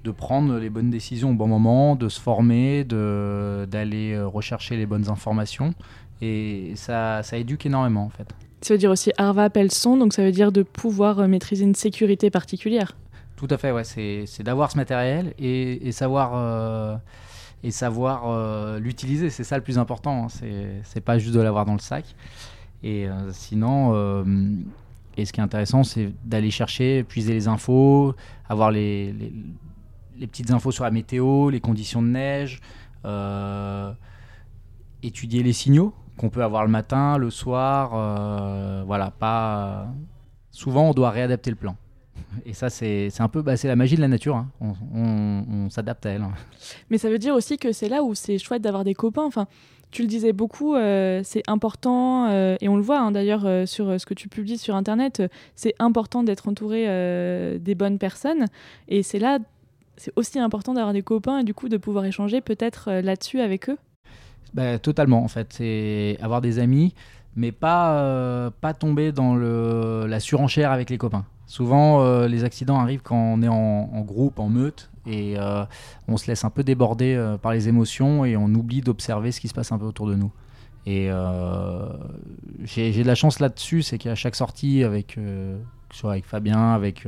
de 0.04 0.10
prendre 0.10 0.58
les 0.58 0.70
bonnes 0.70 0.90
décisions 0.90 1.30
au 1.30 1.34
bon 1.34 1.46
moment, 1.46 1.94
de 1.94 2.08
se 2.08 2.20
former, 2.20 2.84
d'aller 2.84 4.20
rechercher 4.20 4.76
les 4.76 4.86
bonnes 4.86 5.10
informations 5.10 5.74
et 6.22 6.72
ça, 6.76 7.22
ça 7.22 7.36
éduque 7.36 7.66
énormément 7.66 8.04
en 8.04 8.10
fait. 8.10 8.28
Ça 8.60 8.74
veut 8.74 8.78
dire 8.78 8.90
aussi 8.90 9.10
Arva 9.16 9.44
appelle 9.44 9.70
son, 9.70 9.96
donc 9.96 10.12
ça 10.12 10.22
veut 10.22 10.32
dire 10.32 10.52
de 10.52 10.62
pouvoir 10.62 11.20
euh, 11.20 11.26
maîtriser 11.26 11.64
une 11.64 11.74
sécurité 11.74 12.30
particulière. 12.30 12.96
Tout 13.36 13.48
à 13.48 13.56
fait, 13.56 13.72
ouais. 13.72 13.84
c'est 13.84 14.42
d'avoir 14.42 14.70
ce 14.70 14.76
matériel 14.76 15.32
et, 15.38 15.88
et 15.88 15.92
savoir, 15.92 16.32
euh, 16.34 16.96
et 17.64 17.70
savoir 17.70 18.24
euh, 18.26 18.78
l'utiliser. 18.78 19.30
C'est 19.30 19.44
ça 19.44 19.56
le 19.56 19.62
plus 19.62 19.78
important. 19.78 20.26
Hein. 20.26 20.80
C'est 20.84 21.00
pas 21.00 21.18
juste 21.18 21.34
de 21.34 21.40
l'avoir 21.40 21.64
dans 21.64 21.72
le 21.72 21.78
sac. 21.78 22.04
Et 22.82 23.06
sinon, 23.32 24.24
et 25.16 25.24
ce 25.24 25.32
qui 25.32 25.40
est 25.40 25.42
intéressant, 25.42 25.84
c'est 25.84 26.12
d'aller 26.24 26.50
chercher, 26.50 27.02
puiser 27.02 27.32
les 27.32 27.48
infos, 27.48 28.14
avoir 28.46 28.70
les, 28.70 29.12
les, 29.12 29.32
les, 30.20 30.26
petites 30.26 30.50
infos 30.52 30.70
sur 30.70 30.84
la 30.84 30.90
météo, 30.90 31.50
les 31.50 31.60
conditions 31.60 32.02
de 32.02 32.08
neige, 32.08 32.60
étudier 35.02 35.42
les 35.42 35.52
signaux 35.52 35.94
qu'on 36.20 36.28
peut 36.28 36.42
avoir 36.42 36.64
le 36.64 36.70
matin, 36.70 37.16
le 37.16 37.30
soir. 37.30 37.92
Euh, 37.94 38.82
voilà, 38.86 39.10
pas. 39.10 39.88
Souvent, 40.50 40.90
on 40.90 40.92
doit 40.92 41.10
réadapter 41.10 41.48
le 41.48 41.56
plan. 41.56 41.76
Et 42.44 42.52
ça, 42.52 42.68
c'est 42.68 43.10
un 43.20 43.28
peu 43.28 43.40
bah, 43.40 43.56
c'est 43.56 43.68
la 43.68 43.76
magie 43.76 43.96
de 43.96 44.02
la 44.02 44.08
nature. 44.08 44.36
Hein. 44.36 44.50
On, 44.94 45.70
s'adapte 45.70 46.04
à 46.04 46.10
elle. 46.10 46.26
Mais 46.90 46.98
ça 46.98 47.08
veut 47.08 47.18
dire 47.18 47.34
aussi 47.34 47.56
que 47.56 47.72
c'est 47.72 47.88
là 47.88 48.02
où 48.02 48.14
c'est 48.14 48.36
chouette 48.36 48.60
d'avoir 48.60 48.84
des 48.84 48.92
copains. 48.92 49.24
Enfin, 49.24 49.46
tu 49.90 50.02
le 50.02 50.08
disais 50.08 50.32
beaucoup, 50.34 50.74
euh, 50.74 51.22
c'est 51.24 51.42
important, 51.48 52.28
euh, 52.28 52.56
et 52.60 52.68
on 52.68 52.76
le 52.76 52.82
voit 52.82 53.00
hein, 53.00 53.10
d'ailleurs 53.10 53.66
sur 53.66 53.98
ce 53.98 54.04
que 54.04 54.14
tu 54.14 54.28
publies 54.28 54.58
sur 54.58 54.76
Internet, 54.76 55.22
c'est 55.56 55.74
important 55.78 56.22
d'être 56.22 56.48
entouré 56.48 56.84
des 57.58 57.74
bonnes 57.74 57.98
personnes. 57.98 58.44
Et 58.88 59.02
c'est 59.02 59.18
là, 59.18 59.38
c'est 60.00 60.12
aussi 60.16 60.38
important 60.38 60.72
d'avoir 60.72 60.94
des 60.94 61.02
copains 61.02 61.40
et 61.40 61.44
du 61.44 61.52
coup 61.52 61.68
de 61.68 61.76
pouvoir 61.76 62.06
échanger 62.06 62.40
peut-être 62.40 62.90
là-dessus 62.90 63.40
avec 63.40 63.68
eux? 63.68 63.76
Bah, 64.54 64.78
totalement, 64.78 65.22
en 65.22 65.28
fait. 65.28 65.52
C'est 65.52 66.16
avoir 66.22 66.40
des 66.40 66.58
amis, 66.58 66.94
mais 67.36 67.52
pas, 67.52 67.92
euh, 67.92 68.50
pas 68.62 68.72
tomber 68.72 69.12
dans 69.12 69.34
le, 69.34 70.06
la 70.08 70.18
surenchère 70.18 70.72
avec 70.72 70.88
les 70.88 70.96
copains. 70.96 71.26
Souvent, 71.46 72.00
euh, 72.00 72.28
les 72.28 72.44
accidents 72.44 72.78
arrivent 72.78 73.02
quand 73.02 73.16
on 73.16 73.42
est 73.42 73.48
en, 73.48 74.00
groupe, 74.00 74.38
en 74.38 74.48
meute, 74.48 74.90
et 75.06 75.34
euh, 75.36 75.64
on 76.08 76.16
se 76.16 76.28
laisse 76.28 76.44
un 76.44 76.50
peu 76.50 76.62
déborder 76.62 77.36
par 77.42 77.52
les 77.52 77.68
émotions 77.68 78.24
et 78.24 78.36
on 78.36 78.46
oublie 78.46 78.80
d'observer 78.80 79.32
ce 79.32 79.40
qui 79.40 79.48
se 79.48 79.54
passe 79.54 79.70
un 79.70 79.78
peu 79.78 79.84
autour 79.84 80.06
de 80.06 80.14
nous. 80.14 80.32
Et 80.86 81.10
j'ai 82.64 83.02
de 83.02 83.06
la 83.06 83.14
chance 83.14 83.38
là-dessus, 83.38 83.82
c'est 83.82 83.98
qu'à 83.98 84.14
chaque 84.14 84.36
sortie, 84.36 84.82
avec, 84.84 85.18
soit 85.92 86.12
avec 86.12 86.24
Fabien, 86.24 86.72
avec, 86.72 87.04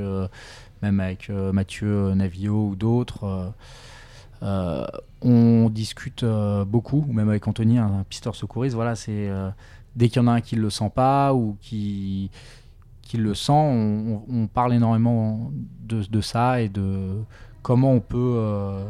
même 0.82 1.00
avec 1.00 1.28
Mathieu 1.30 2.14
Navio 2.14 2.68
ou 2.68 2.76
d'autres, 2.76 3.54
euh, 4.42 4.84
on 5.20 5.70
discute 5.70 6.24
euh, 6.24 6.64
beaucoup, 6.64 7.04
même 7.08 7.28
avec 7.28 7.46
Anthony, 7.46 7.78
un 7.78 8.04
pisteur 8.08 8.34
secouriste. 8.34 8.74
Voilà, 8.74 8.96
c'est 8.96 9.28
euh, 9.28 9.50
dès 9.94 10.08
qu'il 10.08 10.20
y 10.20 10.24
en 10.24 10.28
a 10.28 10.32
un 10.32 10.40
qui 10.40 10.56
ne 10.56 10.62
le 10.62 10.70
sent 10.70 10.90
pas 10.94 11.32
ou 11.32 11.56
qui, 11.60 12.30
qui 13.02 13.18
le 13.18 13.34
sent, 13.34 13.52
on, 13.52 14.48
parle 14.52 14.74
énormément 14.74 15.52
de, 15.52 16.20
ça 16.20 16.60
et 16.60 16.68
de 16.68 17.22
comment 17.62 17.92
on 17.92 18.00
peut 18.00 18.84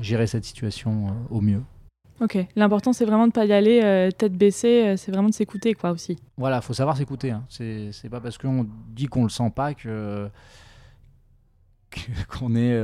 gérer 0.00 0.26
cette 0.26 0.44
situation 0.44 1.14
au 1.30 1.40
mieux. 1.40 1.62
Ok, 2.22 2.38
l'important 2.56 2.94
c'est 2.94 3.04
vraiment 3.04 3.24
de 3.24 3.28
ne 3.28 3.32
pas 3.32 3.44
y 3.44 3.52
aller 3.52 4.08
tête 4.16 4.32
baissée, 4.32 4.96
c'est 4.96 5.12
vraiment 5.12 5.28
de 5.28 5.34
s'écouter 5.34 5.74
quoi 5.74 5.90
aussi. 5.90 6.18
Voilà, 6.38 6.62
faut 6.62 6.72
savoir 6.72 6.96
s'écouter. 6.96 7.30
Hein. 7.30 7.44
C'est 7.50 8.08
pas 8.08 8.20
parce 8.20 8.38
qu'on 8.38 8.66
dit 8.88 9.06
qu'on 9.06 9.24
le 9.24 9.28
sent 9.28 9.52
pas 9.54 9.74
que 9.74 10.30
qu'on 12.28 12.54
est 12.54 12.78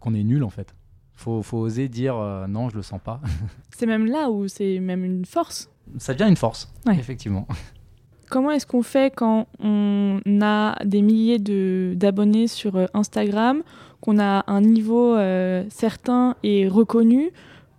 qu'on 0.00 0.14
est 0.14 0.24
nul 0.24 0.44
en 0.44 0.50
fait 0.50 0.74
faut, 1.22 1.42
faut 1.42 1.58
oser 1.58 1.88
dire 1.88 2.16
euh, 2.16 2.46
non, 2.46 2.68
je 2.68 2.76
le 2.76 2.82
sens 2.82 3.00
pas. 3.02 3.20
c'est 3.76 3.86
même 3.86 4.06
là 4.06 4.30
où 4.30 4.48
c'est 4.48 4.80
même 4.80 5.04
une 5.04 5.24
force. 5.24 5.70
Ça 5.98 6.14
devient 6.14 6.28
une 6.28 6.36
force, 6.36 6.72
effectivement. 6.90 7.46
Comment 8.30 8.50
est-ce 8.50 8.66
qu'on 8.66 8.82
fait 8.82 9.14
quand 9.14 9.46
on 9.58 10.20
a 10.40 10.82
des 10.84 11.02
milliers 11.02 11.38
d'abonnés 11.38 12.46
sur 12.46 12.76
euh, 12.76 12.86
Instagram, 12.94 13.62
qu'on 14.00 14.18
a 14.18 14.44
un 14.46 14.62
niveau 14.62 15.14
euh, 15.14 15.64
certain 15.68 16.34
et 16.42 16.66
reconnu 16.66 17.30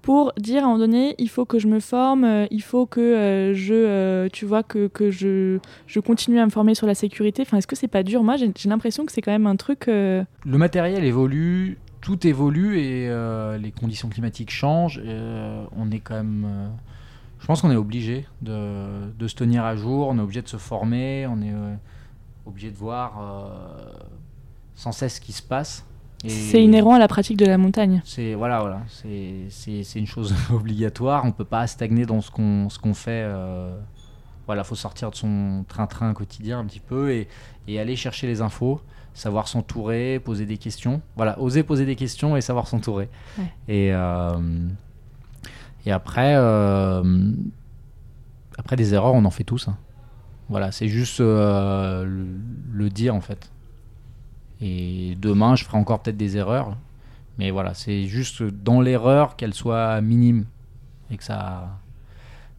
pour 0.04 0.34
dire 0.38 0.62
à 0.62 0.66
un 0.66 0.68
moment 0.68 0.80
donné, 0.80 1.16
il 1.18 1.30
faut 1.30 1.46
que 1.46 1.58
je 1.58 1.68
me 1.68 1.80
forme, 1.80 2.46
il 2.52 2.62
faut 2.62 2.86
que 2.86 3.54
je, 3.56 4.28
tu 4.28 4.46
vois, 4.46 4.62
que, 4.62 4.88
que 4.88 5.10
je, 5.10 5.58
je, 5.88 6.00
continue 6.00 6.40
à 6.40 6.46
me 6.46 6.52
former 6.52 6.76
sur 6.76 6.86
la 6.86 6.94
sécurité. 6.94 7.42
Enfin, 7.42 7.58
est-ce 7.58 7.68
que 7.68 7.76
c'est 7.76 7.88
pas 7.88 8.04
dur? 8.04 8.22
Moi, 8.22 8.36
j'ai 8.36 8.70
l'impression 8.70 9.06
que 9.06 9.12
c'est 9.12 9.22
quand 9.22 9.32
même 9.32 9.48
un 9.48 9.56
truc. 9.56 9.86
Le 9.88 10.26
matériel 10.46 11.04
évolue, 11.04 11.80
tout 12.04 12.28
évolue 12.28 12.80
et 12.80 13.08
euh, 13.10 13.58
les 13.58 13.72
conditions 13.72 14.10
climatiques 14.10 14.52
changent. 14.52 15.02
Euh, 15.04 15.66
on 15.76 15.90
est 15.90 16.00
quand 16.00 16.16
même. 16.16 16.46
Euh, 16.46 16.70
je 17.40 17.48
pense 17.48 17.62
qu'on 17.62 17.72
est 17.72 17.78
obligé 17.78 18.28
de, 18.42 19.10
de, 19.18 19.28
se 19.28 19.36
tenir 19.36 19.64
à 19.64 19.76
jour, 19.76 20.10
on 20.10 20.18
est 20.18 20.22
obligé 20.22 20.42
de 20.42 20.48
se 20.48 20.58
former, 20.58 21.28
on 21.28 21.42
est 21.42 21.54
obligé 22.46 22.72
de 22.72 22.78
voir 22.78 23.20
sans 24.76 24.94
cesse 24.94 25.16
ce 25.16 25.22
qui 25.22 25.34
se 25.34 25.42
passe. 25.44 25.86
C'est 26.28 26.64
inhérent 26.64 26.94
à 26.94 27.00
la 27.00 27.08
pratique 27.08 27.38
de 27.38 27.46
la 27.46 27.58
montagne. 27.58 28.02
C'est 28.06 28.34
voilà, 28.34 28.62
voilà, 28.62 28.82
c'est 28.88 30.00
une 30.00 30.08
chose 30.08 30.34
obligatoire. 30.54 31.26
On 31.26 31.32
peut 31.32 31.46
pas 31.46 31.68
stagner 31.68 32.06
dans 32.06 32.22
ce 32.22 32.32
qu'on 32.32 32.70
ce 32.70 32.80
qu'on 32.80 32.94
fait. 32.94 33.28
voilà, 34.46 34.64
faut 34.64 34.76
sortir 34.76 35.12
de 35.12 35.16
son 35.16 35.66
train-train 35.68 36.14
quotidien 36.14 36.60
un 36.60 36.66
petit 36.66 36.80
peu 36.80 37.12
et, 37.12 37.28
et 37.68 37.80
aller 37.80 37.96
chercher 37.96 38.28
les 38.28 38.42
infos 38.42 38.82
savoir 39.14 39.48
s'entourer, 39.48 40.20
poser 40.20 40.46
des 40.46 40.58
questions. 40.58 41.02
Voilà, 41.16 41.40
oser 41.40 41.64
poser 41.64 41.86
des 41.86 41.96
questions 41.96 42.36
et 42.36 42.42
savoir 42.42 42.68
s'entourer. 42.68 43.10
Et, 43.68 43.94
euh, 43.94 44.38
et 45.86 45.92
après, 45.92 46.34
euh, 46.36 47.32
après 48.58 48.76
des 48.76 48.94
erreurs, 48.94 49.14
on 49.14 49.26
en 49.26 49.32
fait 49.32 49.44
tous. 49.44 49.68
Hein. 49.68 49.78
Voilà, 50.50 50.72
c'est 50.72 50.88
juste 50.88 51.22
euh, 51.22 52.06
le, 52.06 52.90
dire 52.90 53.16
en 53.16 53.22
fait. 53.22 53.52
Et 54.64 55.18
demain, 55.20 55.56
je 55.56 55.66
ferai 55.66 55.78
encore 55.78 56.02
peut-être 56.02 56.18
des 56.18 56.38
erreurs. 56.38 56.78
Mais 57.38 57.52
voilà, 57.52 57.74
c'est 57.74 58.06
juste 58.06 58.44
dans 58.44 58.80
l'erreur 58.80 59.36
qu'elle 59.36 59.54
soit 59.54 60.00
minime 60.02 60.46
et 61.12 61.18
que 61.18 61.24
ça 61.24 61.80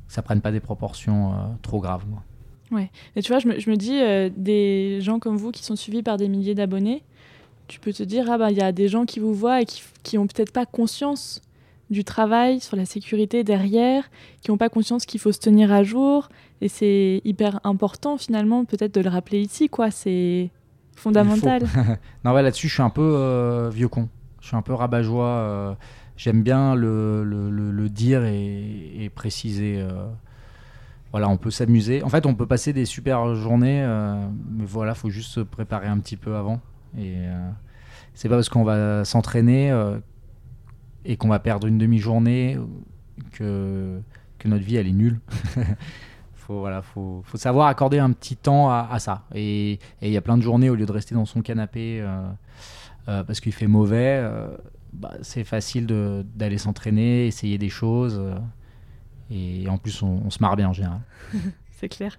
ça 0.08 0.22
prenne 0.22 0.40
pas 0.40 0.52
des 0.52 0.60
proportions 0.60 1.32
trop 1.62 1.80
graves. 1.80 2.04
Moi. 2.08 2.22
Ouais. 2.70 2.90
Et 3.16 3.22
tu 3.22 3.32
vois, 3.32 3.38
je 3.38 3.48
me, 3.48 3.58
je 3.58 3.70
me 3.70 3.76
dis, 3.76 4.00
euh, 4.00 4.30
des 4.36 5.00
gens 5.00 5.18
comme 5.18 5.36
vous 5.36 5.50
qui 5.50 5.64
sont 5.64 5.76
suivis 5.76 6.02
par 6.02 6.16
des 6.16 6.28
milliers 6.28 6.54
d'abonnés, 6.54 7.02
tu 7.68 7.80
peux 7.80 7.92
te 7.92 8.02
dire, 8.02 8.30
ah 8.30 8.38
bah, 8.38 8.50
il 8.50 8.56
y 8.56 8.62
a 8.62 8.72
des 8.72 8.88
gens 8.88 9.06
qui 9.06 9.20
vous 9.20 9.34
voient 9.34 9.62
et 9.62 9.64
qui, 9.64 9.82
qui 10.02 10.18
peut-être 10.18 10.52
pas 10.52 10.66
conscience 10.66 11.40
du 11.90 12.04
travail 12.04 12.60
sur 12.60 12.76
la 12.76 12.84
sécurité 12.84 13.44
derrière, 13.44 14.10
qui 14.42 14.50
n'ont 14.50 14.56
pas 14.56 14.68
conscience 14.68 15.06
qu'il 15.06 15.20
faut 15.20 15.32
se 15.32 15.38
tenir 15.38 15.72
à 15.72 15.82
jour. 15.82 16.28
Et 16.60 16.68
c'est 16.68 17.20
hyper 17.24 17.60
important, 17.64 18.16
finalement, 18.16 18.64
peut-être 18.64 18.94
de 18.94 19.00
le 19.00 19.10
rappeler 19.10 19.40
ici, 19.40 19.68
quoi. 19.68 19.90
C'est 19.90 20.50
fondamental. 20.96 21.62
non, 22.24 22.32
ouais, 22.32 22.42
là-dessus, 22.42 22.68
je 22.68 22.74
suis 22.74 22.82
un 22.82 22.90
peu 22.90 23.02
euh, 23.16 23.70
vieux 23.70 23.88
con. 23.88 24.08
Je 24.40 24.48
suis 24.48 24.56
un 24.56 24.62
peu 24.62 24.74
rabat-joie. 24.74 25.26
Euh, 25.26 25.74
j'aime 26.16 26.42
bien 26.42 26.74
le, 26.74 27.24
le, 27.24 27.50
le, 27.50 27.88
dire 27.88 28.24
et, 28.24 29.04
et 29.04 29.10
préciser 29.10 29.84
voilà, 31.14 31.28
on 31.28 31.36
peut 31.36 31.52
s'amuser. 31.52 32.02
En 32.02 32.08
fait, 32.08 32.26
on 32.26 32.34
peut 32.34 32.44
passer 32.48 32.72
des 32.72 32.84
super 32.86 33.36
journées, 33.36 33.84
euh, 33.84 34.16
mais 34.50 34.64
voilà, 34.64 34.96
faut 34.96 35.10
juste 35.10 35.30
se 35.30 35.38
préparer 35.38 35.86
un 35.86 36.00
petit 36.00 36.16
peu 36.16 36.34
avant. 36.34 36.60
Et 36.98 37.14
euh, 37.18 37.50
c'est 38.14 38.28
pas 38.28 38.34
parce 38.34 38.48
qu'on 38.48 38.64
va 38.64 39.04
s'entraîner 39.04 39.70
euh, 39.70 40.00
et 41.04 41.16
qu'on 41.16 41.28
va 41.28 41.38
perdre 41.38 41.68
une 41.68 41.78
demi-journée 41.78 42.58
que, 43.30 44.00
que 44.40 44.48
notre 44.48 44.64
vie 44.64 44.74
elle 44.74 44.88
est 44.88 44.92
nulle. 44.92 45.20
faut 46.46 46.60
voilà, 46.60 46.82
faut, 46.82 47.22
faut, 47.24 47.38
savoir 47.38 47.68
accorder 47.68 47.98
un 47.98 48.12
petit 48.12 48.36
temps 48.36 48.70
à, 48.70 48.98
ça. 48.98 49.22
Et 49.34 49.78
il 50.02 50.10
y 50.10 50.16
a 50.16 50.20
plein 50.20 50.36
de 50.36 50.42
journées 50.42 50.70
au 50.70 50.74
lieu 50.74 50.86
de 50.86 50.92
rester 50.92 51.14
dans 51.14 51.24
son 51.24 51.42
canapé 51.42 52.04
parce 53.06 53.40
qu'il 53.40 53.52
fait 53.52 53.66
mauvais 53.66 54.22
bah, 54.92 55.12
c'est 55.22 55.44
facile 55.44 55.86
d'aller 56.34 56.58
s'entraîner, 56.58 57.26
essayer 57.26 57.58
des 57.58 57.68
choses. 57.68 58.20
et 59.30 59.68
en 59.68 59.78
plus, 59.78 60.02
on, 60.02 60.30
se 60.30 60.38
marre 60.40 60.56
bien 60.56 60.68
en 60.68 60.72
général. 60.72 61.00
c'est 61.72 61.88
clair. 61.88 62.18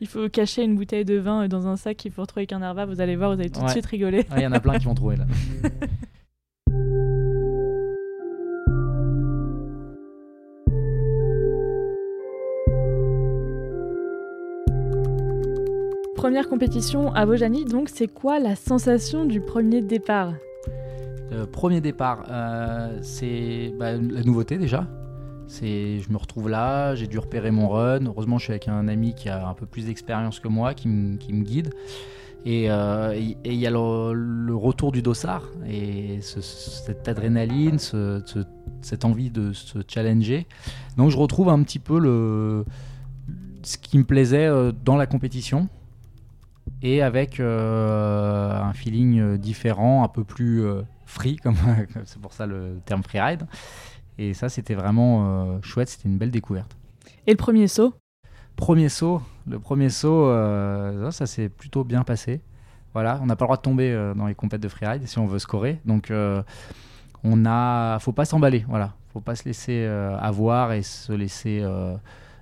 Il 0.00 0.06
faut 0.06 0.28
cacher 0.28 0.62
une 0.62 0.76
bouteille 0.76 1.04
de 1.04 1.18
vin 1.18 1.48
dans 1.48 1.66
un 1.66 1.76
sac, 1.76 2.04
il 2.04 2.10
faut 2.10 2.22
retrouver 2.22 2.46
qu'un 2.46 2.60
nerva, 2.60 2.86
vous 2.86 3.00
allez 3.00 3.16
voir, 3.16 3.34
vous 3.34 3.40
allez 3.40 3.50
tout 3.50 3.62
de 3.62 3.68
suite 3.68 3.86
rigoler. 3.86 4.26
Il 4.36 4.42
y 4.42 4.46
en 4.46 4.52
a 4.52 4.60
plein 4.60 4.78
qui 4.78 4.86
vont 4.86 4.94
trouver 4.94 5.16
là. 5.16 5.26
Première 16.26 16.48
compétition 16.48 17.14
à 17.14 17.24
Bojani, 17.24 17.64
donc 17.64 17.88
c'est 17.88 18.08
quoi 18.08 18.40
la 18.40 18.56
sensation 18.56 19.26
du 19.26 19.40
premier 19.40 19.80
départ? 19.80 20.32
Le 21.30 21.46
premier 21.46 21.80
départ, 21.80 22.24
euh, 22.28 22.98
c'est 23.00 23.72
bah, 23.78 23.92
la 23.92 24.24
nouveauté 24.24 24.58
déjà. 24.58 24.88
C'est, 25.46 26.00
je 26.00 26.10
me 26.10 26.16
retrouve 26.16 26.48
là, 26.48 26.96
j'ai 26.96 27.06
dû 27.06 27.20
repérer 27.20 27.52
mon 27.52 27.68
run. 27.68 28.06
Heureusement, 28.06 28.38
je 28.38 28.42
suis 28.42 28.50
avec 28.50 28.66
un 28.66 28.88
ami 28.88 29.14
qui 29.14 29.28
a 29.28 29.46
un 29.46 29.54
peu 29.54 29.66
plus 29.66 29.86
d'expérience 29.86 30.40
que 30.40 30.48
moi, 30.48 30.74
qui, 30.74 30.88
me 30.88 31.44
guide. 31.44 31.72
Et 32.44 32.72
euh, 32.72 33.16
il 33.44 33.54
y 33.54 33.66
a 33.68 33.70
le, 33.70 34.56
retour 34.56 34.90
du 34.90 35.02
dossard 35.02 35.44
et 35.70 36.18
cette 36.22 37.06
adrénaline, 37.06 37.78
cette 37.78 39.04
envie 39.04 39.30
de 39.30 39.52
se 39.52 39.78
challenger. 39.86 40.48
Donc 40.96 41.12
je 41.12 41.18
retrouve 41.18 41.50
un 41.50 41.62
petit 41.62 41.78
peu 41.78 42.00
le, 42.00 42.64
ce 43.62 43.78
qui 43.78 43.98
me 43.98 44.04
plaisait 44.04 44.46
euh, 44.46 44.72
dans 44.84 44.96
la 44.96 45.06
compétition 45.06 45.68
et 46.82 47.02
avec 47.02 47.40
euh, 47.40 48.52
un 48.52 48.72
feeling 48.72 49.36
différent, 49.38 50.04
un 50.04 50.08
peu 50.08 50.24
plus 50.24 50.64
euh, 50.64 50.82
free, 51.04 51.36
comme 51.36 51.56
c'est 52.04 52.20
pour 52.20 52.32
ça 52.32 52.46
le 52.46 52.80
terme 52.84 53.02
freeride. 53.02 53.46
Et 54.18 54.34
ça, 54.34 54.48
c'était 54.48 54.74
vraiment 54.74 55.26
euh, 55.26 55.58
chouette, 55.62 55.88
c'était 55.88 56.08
une 56.08 56.18
belle 56.18 56.30
découverte. 56.30 56.76
Et 57.26 57.30
le 57.30 57.36
premier 57.36 57.68
saut? 57.68 57.94
Premier 58.56 58.88
saut, 58.88 59.20
le 59.46 59.58
premier 59.58 59.90
saut, 59.90 60.30
ça 61.10 61.26
s'est 61.26 61.50
plutôt 61.50 61.84
bien 61.84 62.04
passé. 62.04 62.40
Voilà, 62.94 63.18
on 63.22 63.26
n'a 63.26 63.36
pas 63.36 63.44
le 63.44 63.48
droit 63.48 63.56
de 63.58 63.62
tomber 63.62 64.12
dans 64.16 64.26
les 64.26 64.34
compètes 64.34 64.62
de 64.62 64.68
freeride 64.68 65.06
si 65.06 65.18
on 65.18 65.26
veut 65.26 65.38
scorer. 65.38 65.78
Donc, 65.84 66.10
on 67.22 67.44
a, 67.44 67.98
faut 67.98 68.12
pas 68.12 68.24
s'emballer. 68.24 68.64
Voilà, 68.66 68.94
faut 69.12 69.20
pas 69.20 69.34
se 69.34 69.44
laisser 69.44 69.84
avoir 69.84 70.72
et 70.72 70.80
se 70.80 71.12
laisser 71.12 71.62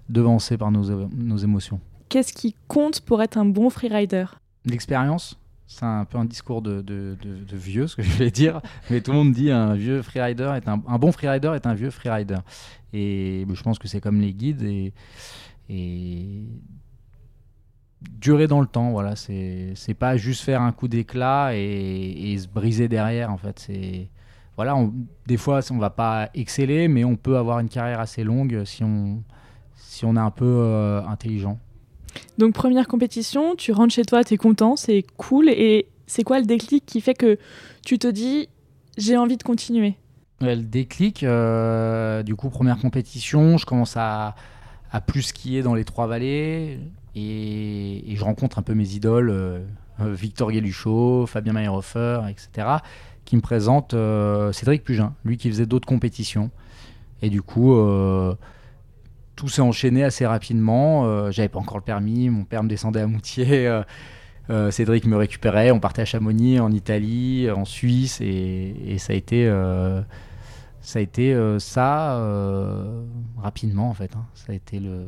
devancer 0.09 0.57
par 0.57 0.71
nos, 0.71 1.09
nos 1.09 1.37
émotions 1.37 1.81
qu'est-ce 2.15 2.33
qui 2.33 2.55
compte 2.69 3.01
pour 3.01 3.25
être 3.25 3.37
un 3.37 3.45
bon 3.45 3.71
freerider 3.71 4.27
L'expérience. 4.65 5.37
C'est 5.67 5.85
un 5.85 6.05
peu 6.05 6.17
un 6.17 6.25
discours 6.25 6.63
de, 6.63 7.17
vieux, 7.53 7.89
ce 7.89 7.97
que 7.97 8.03
je 8.03 8.17
vais 8.17 8.31
dire, 8.31 8.61
mais 8.91 9.01
tout 9.01 9.11
le 9.11 9.17
monde 9.17 9.33
dit 9.33 9.51
un 9.51 9.75
vieux 9.75 10.01
freerider 10.01 10.53
est 10.55 10.69
un, 10.69 10.77
bon 10.77 11.11
freerider 11.11 11.51
est 11.57 11.67
un 11.67 11.75
vieux 11.75 11.91
freerider. 11.91 12.39
Et 12.93 13.45
je 13.53 13.63
pense 13.65 13.81
que 13.81 13.89
c'est 13.89 14.01
comme 14.01 14.21
les 14.21 14.33
guides 14.33 14.63
et, 15.69 16.45
durer 18.21 18.47
dans 18.47 18.61
le 18.61 18.69
temps. 18.69 18.93
Voilà, 18.93 19.17
c'est 19.17 19.97
pas 19.99 20.17
juste 20.17 20.45
faire 20.45 20.63
un 20.63 20.71
coup 20.71 20.87
d'éclat 20.87 21.57
et, 21.57 22.37
se 22.39 22.47
briser 22.47 22.87
derrière. 22.87 23.33
En 23.33 23.39
fait, 23.39 23.59
c'est 23.59 24.09
voilà, 24.55 24.77
des 25.27 25.37
fois 25.37 25.63
on 25.73 25.79
va 25.79 25.91
pas 25.91 26.31
exceller, 26.33 26.87
mais 26.87 27.03
on 27.03 27.17
peut 27.17 27.37
avoir 27.37 27.59
une 27.59 27.69
carrière 27.69 27.99
assez 27.99 28.23
longue 28.23 28.63
si 28.65 28.85
on 28.85 29.25
si 29.75 30.05
on 30.05 30.15
est 30.15 30.21
un 30.21 30.31
peu 30.31 30.45
euh, 30.45 31.05
intelligent. 31.09 31.59
Donc 32.39 32.55
première 32.55 32.89
compétition, 32.89 33.55
tu 33.57 33.73
rentres 33.73 33.95
chez 33.95 34.05
toi, 34.05 34.25
tu 34.25 34.35
es 34.35 34.37
content, 34.37 34.77
c'est 34.77 35.05
cool. 35.17 35.49
Et 35.49 35.87
c'est 36.07 36.25
quoi 36.25 36.39
le 36.39 36.47
déclic 36.47 36.85
qui 36.87 37.01
fait 37.01 37.15
que 37.15 37.39
tu 37.85 37.99
te 37.99 38.07
dis 38.07 38.49
j'ai 38.97 39.17
envie 39.17 39.37
de 39.37 39.43
continuer? 39.43 39.95
Le 40.41 40.57
déclic, 40.57 41.23
euh, 41.23 42.23
du 42.23 42.35
coup 42.35 42.51
première 42.51 42.79
compétition, 42.79 43.57
je 43.57 43.67
commence 43.67 43.97
à, 43.97 44.35
à, 44.91 45.01
plus 45.01 45.23
skier 45.23 45.63
dans 45.63 45.75
les 45.75 45.85
trois 45.85 46.07
vallées 46.07 46.79
et, 47.15 48.05
je 48.15 48.25
rencontre 48.25 48.59
un 48.59 48.63
peu 48.63 48.75
mes 48.75 48.95
idoles, 48.95 49.31
euh, 49.31 49.61
Victor 50.01 50.51
Guéluchot, 50.51 51.27
Fabien 51.27 51.53
Meyerhofer, 51.53 52.23
etc., 52.29 52.69
qui 53.25 53.37
me 53.37 53.41
présentent 53.41 53.95
euh, 53.95 54.53
Cédric 54.53 54.85
Pugin, 54.85 55.15
lui 55.25 55.39
qui 55.39 55.49
faisait 55.49 55.67
d'autres 55.67 55.87
compétitions. 55.87 56.51
Et 57.23 57.31
du 57.31 57.41
coup, 57.41 57.75
tout 59.37 59.49
s'est 59.49 59.63
enchaîné 59.63 60.05
assez 60.05 60.27
rapidement. 60.27 61.07
Euh, 61.07 61.31
j'avais 61.31 61.49
pas 61.49 61.59
encore 61.59 61.79
le 61.79 61.83
permis, 61.83 62.29
mon 62.29 62.45
père 62.45 62.63
me 62.63 62.69
descendait 62.69 63.01
à 63.01 63.07
Moutier. 63.07 63.67
Euh, 63.67 63.83
euh, 64.51 64.71
Cédric 64.71 65.07
me 65.07 65.17
récupérait, 65.17 65.71
on 65.71 65.81
partait 65.81 66.03
à 66.03 66.05
Chamonix, 66.05 66.61
en 66.61 66.71
Italie, 66.71 67.51
en 67.51 67.65
Suisse, 67.65 68.21
et, 68.21 68.97
ça 68.99 69.15
a 69.15 69.17
été 69.17 69.49
ça 71.59 72.21
rapidement 73.39 73.89
en 73.89 73.95
fait. 73.95 74.15
Hein. 74.17 74.27
Ça 74.35 74.53
a 74.53 74.77
le 74.79 75.07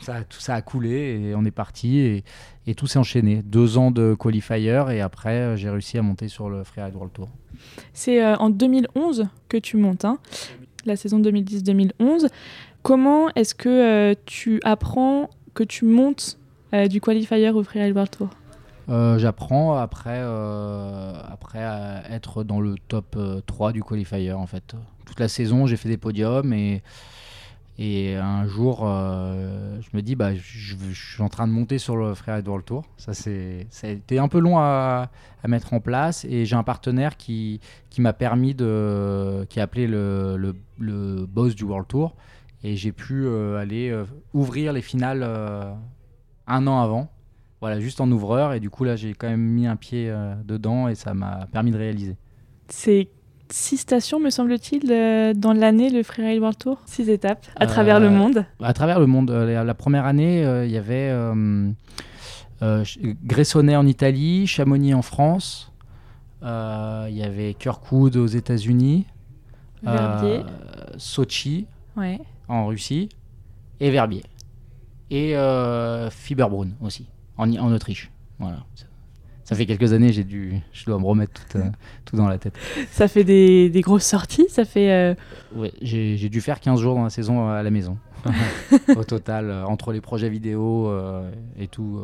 ça, 0.00 0.22
tout 0.24 0.40
ça 0.40 0.54
a 0.54 0.60
coulé 0.60 1.28
et 1.30 1.34
on 1.34 1.44
est 1.46 1.50
parti 1.52 2.22
et, 2.66 2.74
tout 2.74 2.86
s'est 2.86 2.98
enchaîné. 2.98 3.42
Deux 3.42 3.78
ans 3.78 3.90
de 3.90 4.14
qualifier 4.14 4.84
et 4.90 5.00
après 5.00 5.56
j'ai 5.56 5.70
réussi 5.70 5.96
à 5.96 6.02
monter 6.02 6.28
sur 6.28 6.50
le 6.50 6.62
Freeride 6.62 6.94
World 6.94 7.14
Tour. 7.14 7.30
C'est 7.94 8.22
en 8.22 8.50
2011 8.50 9.28
que 9.48 9.56
tu 9.56 9.78
montes, 9.78 10.04
hein 10.04 10.18
la 10.86 10.96
saison 10.96 11.20
2010-2011. 11.20 12.28
Comment 12.84 13.30
est-ce 13.34 13.54
que 13.54 13.70
euh, 13.70 14.14
tu 14.26 14.60
apprends 14.62 15.30
que 15.54 15.64
tu 15.64 15.86
montes 15.86 16.38
euh, 16.74 16.86
du 16.86 17.00
qualifier 17.00 17.48
au 17.48 17.62
Freeride 17.62 17.94
World 17.94 18.10
Tour? 18.10 18.28
Euh, 18.90 19.18
J'apprends 19.18 19.74
après, 19.78 20.20
après 20.20 21.60
être 22.10 22.44
dans 22.44 22.60
le 22.60 22.74
top 22.88 23.16
3 23.46 23.72
du 23.72 23.82
qualifier 23.82 24.34
en 24.34 24.46
fait. 24.46 24.74
Toute 25.06 25.18
la 25.18 25.28
saison, 25.28 25.66
j'ai 25.66 25.78
fait 25.78 25.88
des 25.88 25.96
podiums 25.96 26.52
et, 26.52 26.82
et 27.78 28.16
un 28.16 28.46
jour, 28.46 28.80
je 28.80 29.96
me 29.96 30.02
dis, 30.02 30.14
bah, 30.14 30.34
je, 30.34 30.74
suis 30.92 31.22
en 31.22 31.30
train 31.30 31.46
de 31.46 31.52
monter 31.52 31.78
sur 31.78 31.96
le 31.96 32.12
Freeride 32.12 32.46
World 32.46 32.66
Tour. 32.66 32.84
Ça 32.98 33.12
a 33.12 33.88
été 33.88 34.18
un 34.18 34.28
peu 34.28 34.40
long 34.40 34.58
à, 34.58 35.08
à 35.42 35.48
mettre 35.48 35.72
en 35.72 35.80
place 35.80 36.26
et 36.26 36.44
j'ai 36.44 36.56
un 36.56 36.64
partenaire 36.64 37.16
qui, 37.16 37.60
qui 37.88 38.02
m'a 38.02 38.12
permis 38.12 38.54
de. 38.54 39.46
qui 39.48 39.58
a 39.58 39.62
appelé 39.62 39.86
le, 39.86 40.36
le, 40.36 40.54
le 40.78 41.24
boss 41.24 41.54
du 41.54 41.64
World 41.64 41.88
Tour 41.88 42.14
et 42.64 42.76
j'ai 42.76 42.92
pu 42.92 43.26
euh, 43.26 43.58
aller 43.58 43.90
euh, 43.90 44.04
ouvrir 44.32 44.72
les 44.72 44.80
finales 44.80 45.22
euh, 45.22 45.70
un 46.46 46.66
an 46.66 46.80
avant. 46.80 47.10
Voilà, 47.60 47.78
juste 47.78 48.00
en 48.00 48.10
ouvreur. 48.10 48.54
Et 48.54 48.60
du 48.60 48.70
coup, 48.70 48.84
là, 48.84 48.96
j'ai 48.96 49.12
quand 49.12 49.28
même 49.28 49.40
mis 49.40 49.66
un 49.66 49.76
pied 49.76 50.12
dedans 50.44 50.88
et 50.88 50.94
ça 50.94 51.14
m'a 51.14 51.46
permis 51.50 51.70
de 51.70 51.78
réaliser. 51.78 52.16
C'est 52.68 53.08
six 53.48 53.78
stations, 53.78 54.20
me 54.20 54.28
semble-t-il, 54.28 54.82
dans 55.38 55.54
l'année, 55.54 55.88
le 55.88 56.02
Freeride 56.02 56.40
World 56.40 56.58
Tour? 56.58 56.82
Six 56.84 57.08
étapes 57.08 57.46
à 57.56 57.66
travers 57.66 58.00
le 58.00 58.10
monde 58.10 58.44
À 58.60 58.74
travers 58.74 59.00
le 59.00 59.06
monde. 59.06 59.30
La, 59.30 59.74
première 59.74 60.04
année, 60.04 60.42
il 60.66 60.70
y 60.70 60.76
avait 60.76 61.10
Gressonnet 63.24 63.76
en 63.76 63.86
Italie, 63.86 64.46
Chamonix 64.46 64.92
en 64.92 65.02
France, 65.02 65.72
il 66.42 67.16
y 67.16 67.22
avait 67.22 67.54
Kirkwood 67.54 68.16
aux 68.16 68.26
États-Unis, 68.26 69.06
Sochi. 70.98 71.66
Ouais 71.96 72.20
en 72.48 72.66
Russie, 72.66 73.08
et 73.80 73.90
Verbier. 73.90 74.22
Et 75.10 75.36
euh, 75.36 76.10
Fiberbrunn 76.10 76.74
aussi, 76.80 77.06
en, 77.36 77.52
en 77.56 77.72
Autriche. 77.72 78.10
Voilà. 78.38 78.64
Ça, 79.44 79.54
fait 79.54 79.66
quelques 79.66 79.92
années, 79.92 80.12
j'ai 80.12 80.24
dû, 80.24 80.60
je 80.72 80.86
dois 80.86 80.98
me 80.98 81.04
remettre 81.04 81.44
tout, 81.46 81.58
euh, 81.58 81.70
tout 82.06 82.16
dans 82.16 82.28
la 82.28 82.38
tête. 82.38 82.54
Ça 82.90 83.08
fait 83.08 83.24
des, 83.24 83.68
des 83.68 83.80
grosses 83.82 84.06
sorties 84.06 84.46
Ça 84.48 84.64
fait. 84.64 84.90
Euh, 84.90 85.14
ouais, 85.54 85.72
j'ai 85.82 86.28
dû 86.30 86.40
faire 86.40 86.60
15 86.60 86.80
jours 86.80 86.94
dans 86.94 87.04
la 87.04 87.10
saison 87.10 87.48
à 87.48 87.62
la 87.62 87.70
maison. 87.70 87.98
Au 88.96 89.04
total, 89.04 89.50
euh, 89.50 89.64
entre 89.66 89.92
les 89.92 90.00
projets 90.00 90.30
vidéo 90.30 90.90
et 91.58 91.68
tout, 91.68 92.00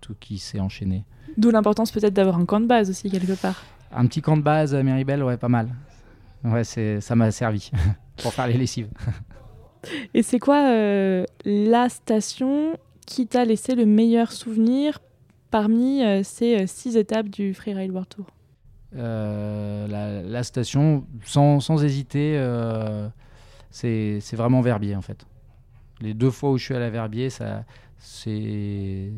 tout 0.00 0.14
qui 0.18 0.38
s'est 0.38 0.60
enchaîné. 0.60 1.04
D'où 1.36 1.50
l'importance 1.50 1.92
peut-être 1.92 2.14
d'avoir 2.14 2.38
un 2.38 2.46
camp 2.46 2.60
de 2.60 2.66
base 2.66 2.88
aussi, 2.88 3.10
quelque 3.10 3.38
part. 3.40 3.62
Un 3.92 4.06
petit 4.06 4.22
camp 4.22 4.36
de 4.36 4.42
base 4.42 4.74
à 4.74 4.82
Méribel, 4.82 5.22
ouais, 5.22 5.36
pas 5.36 5.48
mal. 5.48 5.68
Ouais, 6.42 6.64
ça 6.64 7.16
m'a 7.16 7.30
servi 7.30 7.70
pour 8.22 8.32
faire 8.32 8.46
les 8.46 8.56
lessives. 8.56 8.88
Et 10.14 10.22
c'est 10.22 10.38
quoi 10.38 10.70
euh, 10.70 11.24
la 11.44 11.88
station 11.88 12.76
qui 13.06 13.26
t'a 13.26 13.44
laissé 13.44 13.74
le 13.74 13.86
meilleur 13.86 14.32
souvenir 14.32 14.98
parmi 15.50 16.04
euh, 16.04 16.22
ces 16.22 16.62
euh, 16.62 16.66
six 16.66 16.96
étapes 16.96 17.28
du 17.28 17.54
Freeride 17.54 17.90
World 17.90 18.08
Tour? 18.08 18.26
La, 18.92 20.42
station, 20.42 21.04
sans, 21.24 21.60
sans 21.60 21.84
hésiter, 21.84 22.42
c'est 23.70 24.34
vraiment 24.34 24.60
Verbier 24.60 24.96
en 24.96 25.02
fait. 25.02 25.26
Les 26.00 26.14
deux 26.14 26.30
fois 26.30 26.50
où 26.52 26.58
je 26.58 26.64
suis 26.64 26.74
à 26.74 26.78
la 26.78 26.90
Verbier, 26.90 27.28
c'est 27.98 29.12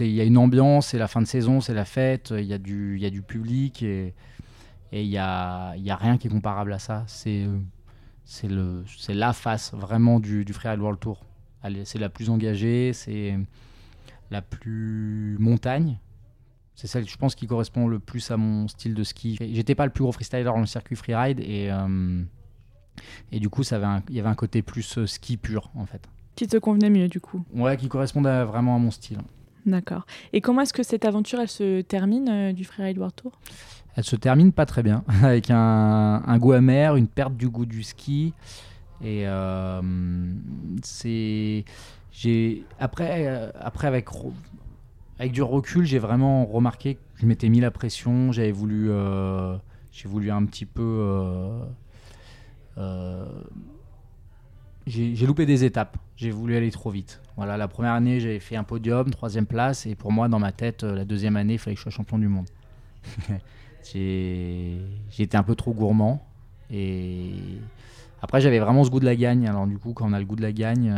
il 0.00 0.12
y 0.12 0.20
a 0.20 0.24
une 0.24 0.38
ambiance, 0.38 0.88
c'est 0.88 0.98
la 0.98 1.08
fin 1.08 1.20
de 1.20 1.26
saison, 1.26 1.60
c'est 1.60 1.74
la 1.74 1.84
fête, 1.84 2.32
il 2.36 2.44
y, 2.44 2.52
a 2.52 2.58
du, 2.58 2.98
du 3.10 3.22
public 3.22 3.82
et 3.82 4.14
il 4.92 5.08
n'y 5.08 5.18
a, 5.18 5.74
y 5.76 5.90
a 5.90 5.96
rien 5.96 6.16
qui 6.16 6.28
est 6.28 6.30
comparable 6.30 6.72
à 6.72 6.78
ça. 6.78 7.04
C'est 7.06 7.46
c'est 8.26 8.48
le 8.48 8.84
c'est 8.98 9.14
la 9.14 9.32
face 9.32 9.72
vraiment 9.72 10.20
du, 10.20 10.44
du 10.44 10.52
Freeride 10.52 10.80
World 10.80 11.00
Tour. 11.00 11.24
C'est 11.84 11.98
la 11.98 12.08
plus 12.08 12.28
engagée, 12.28 12.92
c'est 12.92 13.36
la 14.30 14.42
plus 14.42 15.36
montagne. 15.40 15.98
C'est 16.74 16.86
celle, 16.86 17.08
je 17.08 17.16
pense, 17.16 17.34
qui 17.34 17.46
correspond 17.46 17.88
le 17.88 17.98
plus 17.98 18.30
à 18.30 18.36
mon 18.36 18.68
style 18.68 18.94
de 18.94 19.02
ski. 19.02 19.36
J'étais 19.40 19.74
pas 19.74 19.86
le 19.86 19.90
plus 19.90 20.02
gros 20.02 20.12
freestyler 20.12 20.44
dans 20.44 20.58
le 20.58 20.66
circuit 20.66 20.94
freeride 20.94 21.40
et, 21.40 21.70
euh, 21.72 22.22
et 23.32 23.40
du 23.40 23.48
coup, 23.48 23.62
ça 23.62 23.76
avait 23.76 24.02
il 24.10 24.14
y 24.14 24.20
avait 24.20 24.28
un 24.28 24.34
côté 24.34 24.62
plus 24.62 24.98
euh, 24.98 25.06
ski 25.06 25.38
pur 25.38 25.70
en 25.74 25.86
fait. 25.86 26.06
Qui 26.34 26.46
te 26.46 26.58
convenait 26.58 26.90
mieux 26.90 27.08
du 27.08 27.20
coup? 27.20 27.44
Ouais, 27.54 27.76
qui 27.76 27.88
correspondait 27.88 28.44
vraiment 28.44 28.76
à 28.76 28.78
mon 28.78 28.90
style. 28.90 29.18
D'accord. 29.66 30.06
Et 30.32 30.40
comment 30.40 30.62
est-ce 30.62 30.72
que 30.72 30.82
cette 30.82 31.04
aventure, 31.04 31.40
elle 31.40 31.48
se 31.48 31.80
termine 31.82 32.28
euh, 32.28 32.52
du 32.52 32.64
Freeride 32.64 32.98
World 32.98 33.14
Tour? 33.16 33.32
Elle 33.96 34.04
se 34.04 34.16
termine 34.16 34.52
pas 34.52 34.66
très 34.66 34.82
bien, 34.82 35.04
avec 35.22 35.50
un, 35.50 36.38
goût 36.38 36.52
amer, 36.52 36.96
une 36.96 37.08
perte 37.08 37.36
du 37.36 37.48
goût 37.48 37.66
du 37.66 37.82
ski. 37.82 38.32
Et 39.04 39.26
c'est. 40.82 41.64
J'ai 42.12 42.64
après, 42.78 43.52
après 43.60 43.86
avec 43.86 44.08
avec 45.18 45.32
du 45.32 45.42
recul, 45.42 45.84
j'ai 45.84 45.98
vraiment 45.98 46.44
remarqué 46.44 46.96
que 46.96 47.00
je 47.16 47.26
m'étais 47.26 47.48
mis 47.48 47.60
la 47.60 47.70
pression. 47.70 48.32
J'avais 48.32 48.52
voulu, 48.52 48.90
euh, 48.90 49.56
j'ai 49.92 50.08
voulu 50.08 50.30
un 50.30 50.44
petit 50.44 50.66
peu. 50.66 50.82
Euh, 50.82 51.64
euh, 52.78 53.26
j'ai 54.86 55.26
loupé 55.26 55.46
des 55.46 55.64
étapes. 55.64 55.96
J'ai 56.16 56.30
voulu 56.30 56.56
aller 56.56 56.70
trop 56.70 56.90
vite. 56.90 57.20
Voilà, 57.36 57.56
la 57.56 57.68
première 57.68 57.92
année, 57.92 58.20
j'avais 58.20 58.40
fait 58.40 58.56
un 58.56 58.64
podium, 58.64 59.10
troisième 59.10 59.46
place, 59.46 59.86
et 59.86 59.94
pour 59.94 60.12
moi, 60.12 60.28
dans 60.28 60.38
ma 60.38 60.52
tête, 60.52 60.82
la 60.84 61.04
deuxième 61.04 61.36
année, 61.36 61.54
il 61.54 61.58
fallait 61.58 61.74
que 61.74 61.78
je 61.78 61.82
sois 61.82 61.92
champion 61.92 62.18
du 62.18 62.28
monde. 62.28 62.46
été 63.94 65.36
un 65.36 65.42
peu 65.42 65.54
trop 65.54 65.72
gourmand. 65.72 66.26
Et 66.70 67.34
après, 68.22 68.40
j'avais 68.40 68.58
vraiment 68.58 68.84
ce 68.84 68.90
goût 68.90 69.00
de 69.00 69.04
la 69.04 69.16
gagne. 69.16 69.46
Alors, 69.46 69.66
du 69.66 69.78
coup, 69.78 69.92
quand 69.92 70.08
on 70.08 70.12
a 70.12 70.18
le 70.18 70.24
goût 70.24 70.36
de 70.36 70.42
la 70.42 70.52
gagne, 70.52 70.94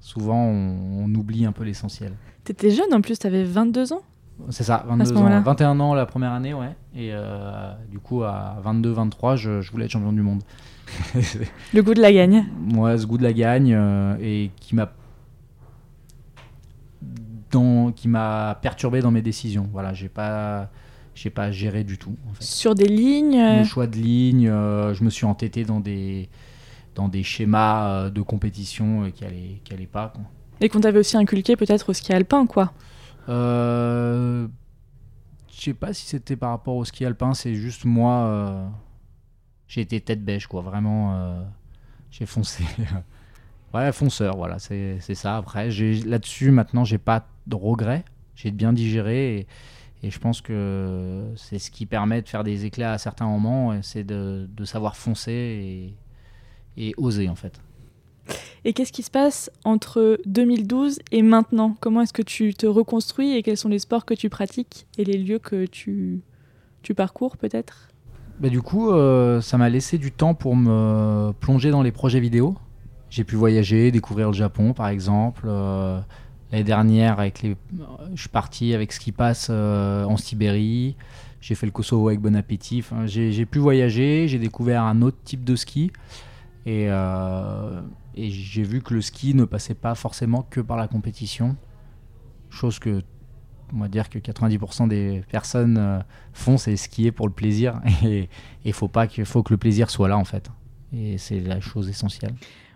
souvent, 0.00 0.44
on, 0.44 1.04
on 1.04 1.14
oublie 1.14 1.46
un 1.46 1.52
peu 1.52 1.64
l'essentiel. 1.64 2.12
T'étais 2.44 2.70
jeune 2.70 2.92
en 2.92 3.00
plus, 3.00 3.18
t'avais 3.18 3.42
22 3.42 3.94
ans? 3.94 4.02
C'est 4.50 4.64
ça, 4.64 4.84
22 4.86 5.16
ans. 5.16 5.40
21 5.40 5.80
ans 5.80 5.94
la 5.94 6.06
première 6.06 6.32
année, 6.32 6.54
ouais. 6.54 6.74
Et 6.94 7.10
euh, 7.12 7.72
du 7.90 7.98
coup, 7.98 8.22
à 8.22 8.56
22-23, 8.64 9.36
je, 9.36 9.70
voulais 9.70 9.86
être 9.86 9.92
champion 9.92 10.12
du 10.12 10.22
monde. 10.22 10.42
le 11.72 11.82
goût 11.82 11.94
de 11.94 12.02
la 12.02 12.12
gagne. 12.12 12.44
Ouais, 12.74 12.98
ce 12.98 13.06
goût 13.06 13.16
de 13.16 13.22
la 13.22 13.32
gagne 13.32 13.72
euh, 13.74 14.16
et 14.20 14.50
qui 14.60 14.74
m'a 14.74 14.92
qui 17.94 18.08
m'a 18.08 18.58
perturbé 18.62 19.00
dans 19.00 19.10
mes 19.10 19.22
décisions. 19.22 19.68
Voilà, 19.72 19.94
j'ai 19.94 20.08
pas 20.08 20.70
j'ai 21.14 21.30
pas 21.30 21.50
géré 21.50 21.84
du 21.84 21.96
tout. 21.98 22.16
Sur 22.40 22.74
des 22.74 22.88
lignes. 22.88 23.36
Le 23.36 23.60
euh 23.60 23.64
choix 23.64 23.86
de 23.86 23.96
lignes, 23.96 24.48
je 24.48 25.04
me 25.04 25.10
suis 25.10 25.26
entêté 25.26 25.64
dans 25.64 25.80
des 25.80 26.28
dans 26.94 27.08
des 27.08 27.22
schémas 27.22 28.10
de 28.10 28.22
compétition 28.22 29.10
qui 29.10 29.24
allaient 29.24 29.60
qui 29.64 29.72
allaient 29.72 29.86
pas. 29.86 30.08
Quoi. 30.08 30.22
Et 30.60 30.68
qu'on 30.68 30.80
t'avait 30.80 30.98
aussi 30.98 31.16
inculqué 31.16 31.56
peut-être 31.56 31.88
au 31.88 31.92
ski 31.92 32.12
alpin, 32.12 32.46
quoi. 32.46 32.72
Euh... 33.28 34.46
Je 35.56 35.70
sais 35.70 35.74
pas 35.74 35.92
si 35.92 36.06
c'était 36.06 36.36
par 36.36 36.50
rapport 36.50 36.76
au 36.76 36.84
ski 36.84 37.04
alpin, 37.04 37.32
c'est 37.32 37.54
juste 37.54 37.84
moi. 37.84 38.26
Euh, 38.26 38.66
j'ai 39.68 39.82
été 39.82 40.00
tête 40.00 40.24
bêche, 40.24 40.46
quoi. 40.46 40.62
Vraiment, 40.62 41.14
euh, 41.14 41.42
j'ai 42.10 42.26
foncé. 42.26 42.64
ouais, 43.74 43.92
fonceur, 43.92 44.36
voilà, 44.36 44.58
c'est 44.58 44.98
ça. 45.14 45.36
Après, 45.36 45.70
là-dessus, 45.70 46.50
maintenant, 46.50 46.84
j'ai 46.84 46.98
pas 46.98 47.26
de 47.46 47.56
regrets. 47.56 48.04
J'ai 48.34 48.50
bien 48.50 48.72
digéré 48.72 49.36
et, 49.36 49.46
et, 50.02 50.10
je 50.10 50.18
pense 50.18 50.40
que 50.40 51.24
c'est 51.36 51.58
ce 51.58 51.70
qui 51.70 51.86
permet 51.86 52.20
de 52.20 52.28
faire 52.28 52.44
des 52.44 52.64
éclats 52.64 52.92
à 52.92 52.98
certains 52.98 53.26
moments, 53.26 53.80
c'est 53.82 54.04
de, 54.04 54.48
de, 54.54 54.64
savoir 54.64 54.96
foncer 54.96 55.94
et, 56.76 56.88
et 56.88 56.94
oser, 56.96 57.28
en 57.28 57.36
fait. 57.36 57.60
Et 58.64 58.72
qu'est-ce 58.72 58.92
qui 58.92 59.02
se 59.02 59.10
passe 59.10 59.50
entre 59.64 60.18
2012 60.26 60.98
et 61.12 61.22
maintenant? 61.22 61.76
Comment 61.80 62.00
est-ce 62.00 62.12
que 62.12 62.22
tu 62.22 62.54
te 62.54 62.66
reconstruis 62.66 63.36
et 63.36 63.42
quels 63.42 63.58
sont 63.58 63.68
les 63.68 63.78
sports 63.78 64.04
que 64.04 64.14
tu 64.14 64.30
pratiques 64.30 64.86
et 64.96 65.04
les 65.04 65.18
lieux 65.18 65.38
que 65.38 65.66
tu, 65.66 66.22
tu 66.82 66.94
parcours 66.94 67.36
peut-être? 67.36 67.88
Bah, 68.40 68.48
Du 68.48 68.62
coup, 68.62 68.90
euh, 68.90 69.40
ça 69.40 69.58
m'a 69.58 69.68
laissé 69.68 69.98
du 69.98 70.12
temps 70.12 70.34
pour 70.34 70.56
me 70.56 71.32
plonger 71.40 71.70
dans 71.70 71.82
les 71.82 71.92
projets 71.92 72.20
vidéo. 72.20 72.56
J'ai 73.10 73.24
pu 73.24 73.36
voyager, 73.36 73.90
découvrir 73.90 74.28
le 74.28 74.34
Japon 74.34 74.72
par 74.72 74.88
exemple. 74.88 75.44
Euh, 75.46 76.00
l'année 76.52 76.64
dernière, 76.64 77.18
avec 77.18 77.42
les... 77.42 77.56
je 78.14 78.20
suis 78.20 78.28
parti 78.28 78.74
avec 78.74 78.92
ce 78.92 79.00
qui 79.00 79.12
passe 79.12 79.48
euh, 79.50 80.04
en 80.04 80.16
Sibérie. 80.16 80.96
J'ai 81.40 81.54
fait 81.54 81.66
le 81.66 81.72
Kosovo 81.72 82.08
avec 82.08 82.20
Bon 82.20 82.34
Appétit. 82.36 82.82
j'ai 83.06 83.46
pu 83.46 83.58
voyager, 83.58 84.28
j'ai 84.28 84.38
découvert 84.38 84.82
un 84.82 85.02
autre 85.02 85.18
type 85.24 85.44
de 85.44 85.56
ski. 85.56 85.90
Et, 86.64 86.88
et 88.16 88.30
j'ai 88.30 88.62
vu 88.62 88.80
que 88.80 88.94
le 88.94 89.00
ski 89.00 89.34
ne 89.34 89.44
passait 89.44 89.74
pas 89.74 89.94
forcément 89.94 90.42
que 90.42 90.60
par 90.60 90.76
la 90.76 90.88
compétition. 90.88 91.56
Chose 92.48 92.78
que, 92.78 93.02
on 93.74 93.78
va 93.78 93.88
dire 93.88 94.08
que 94.08 94.18
90% 94.18 94.88
des 94.88 95.22
personnes 95.30 95.76
euh, 95.78 95.98
font, 96.32 96.56
c'est 96.56 96.76
skier 96.76 97.10
pour 97.10 97.26
le 97.26 97.32
plaisir. 97.32 97.80
Et 98.04 98.28
il 98.64 98.72
faut, 98.72 98.88
pas 98.88 99.08
que, 99.08 99.24
faut 99.24 99.42
que 99.42 99.52
le 99.52 99.56
plaisir 99.56 99.90
soit 99.90 100.08
là, 100.08 100.16
en 100.16 100.24
fait. 100.24 100.48
Et 100.92 101.18
c'est 101.18 101.40
la 101.40 101.60
chose 101.60 101.88
essentielle. 101.88 102.34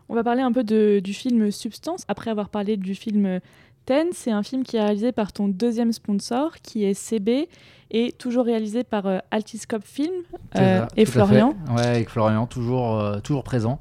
On 0.08 0.14
va 0.14 0.24
parler 0.24 0.42
un 0.42 0.52
peu 0.52 0.64
de, 0.64 1.00
du 1.04 1.12
film 1.12 1.50
Substance, 1.50 2.04
après 2.08 2.30
avoir 2.30 2.48
parlé 2.48 2.76
du 2.76 2.94
film 2.94 3.40
Ten. 3.84 4.08
C'est 4.12 4.30
un 4.30 4.42
film 4.42 4.64
qui 4.64 4.76
est 4.76 4.82
réalisé 4.82 5.12
par 5.12 5.32
ton 5.32 5.48
deuxième 5.48 5.92
sponsor, 5.92 6.56
qui 6.62 6.84
est 6.84 6.94
CB, 6.94 7.48
et 7.90 8.12
toujours 8.12 8.44
réalisé 8.44 8.84
par 8.84 9.06
euh, 9.06 9.18
Altiscope 9.30 9.84
Film 9.84 10.12
euh, 10.56 10.86
et 10.96 11.04
Florian. 11.04 11.54
Ouais, 11.70 11.86
avec 11.86 12.10
Florian, 12.10 12.46
toujours, 12.46 12.98
euh, 12.98 13.20
toujours 13.20 13.44
présent. 13.44 13.80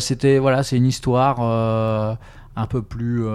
C'était 0.00 0.38
voilà, 0.38 0.62
c'est 0.62 0.76
une 0.76 0.86
histoire 0.86 1.40
un 1.40 2.66
peu 2.66 2.82
plus 2.82 3.26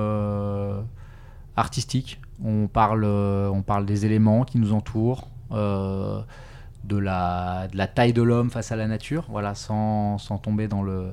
artistique. 1.56 2.19
On 2.43 2.67
parle, 2.67 3.06
on 3.06 3.62
parle 3.62 3.86
des 3.86 4.06
éléments 4.06 4.43
qui 4.43 4.58
nous 4.58 4.74
entourent. 4.74 5.28
de 5.52 6.97
la, 6.97 7.67
de 7.71 7.78
la 7.78 7.88
taille 7.88 8.12
de 8.12 8.24
l'homme 8.24 8.50
face 8.50 8.71
à 8.71 8.76
la 8.76 8.88
nature, 8.88 9.26
voilà, 9.30 9.54
sans, 9.54 10.17
sans 10.17 10.39
tomber 10.39 10.67
dans 10.67 10.82
le, 10.82 11.12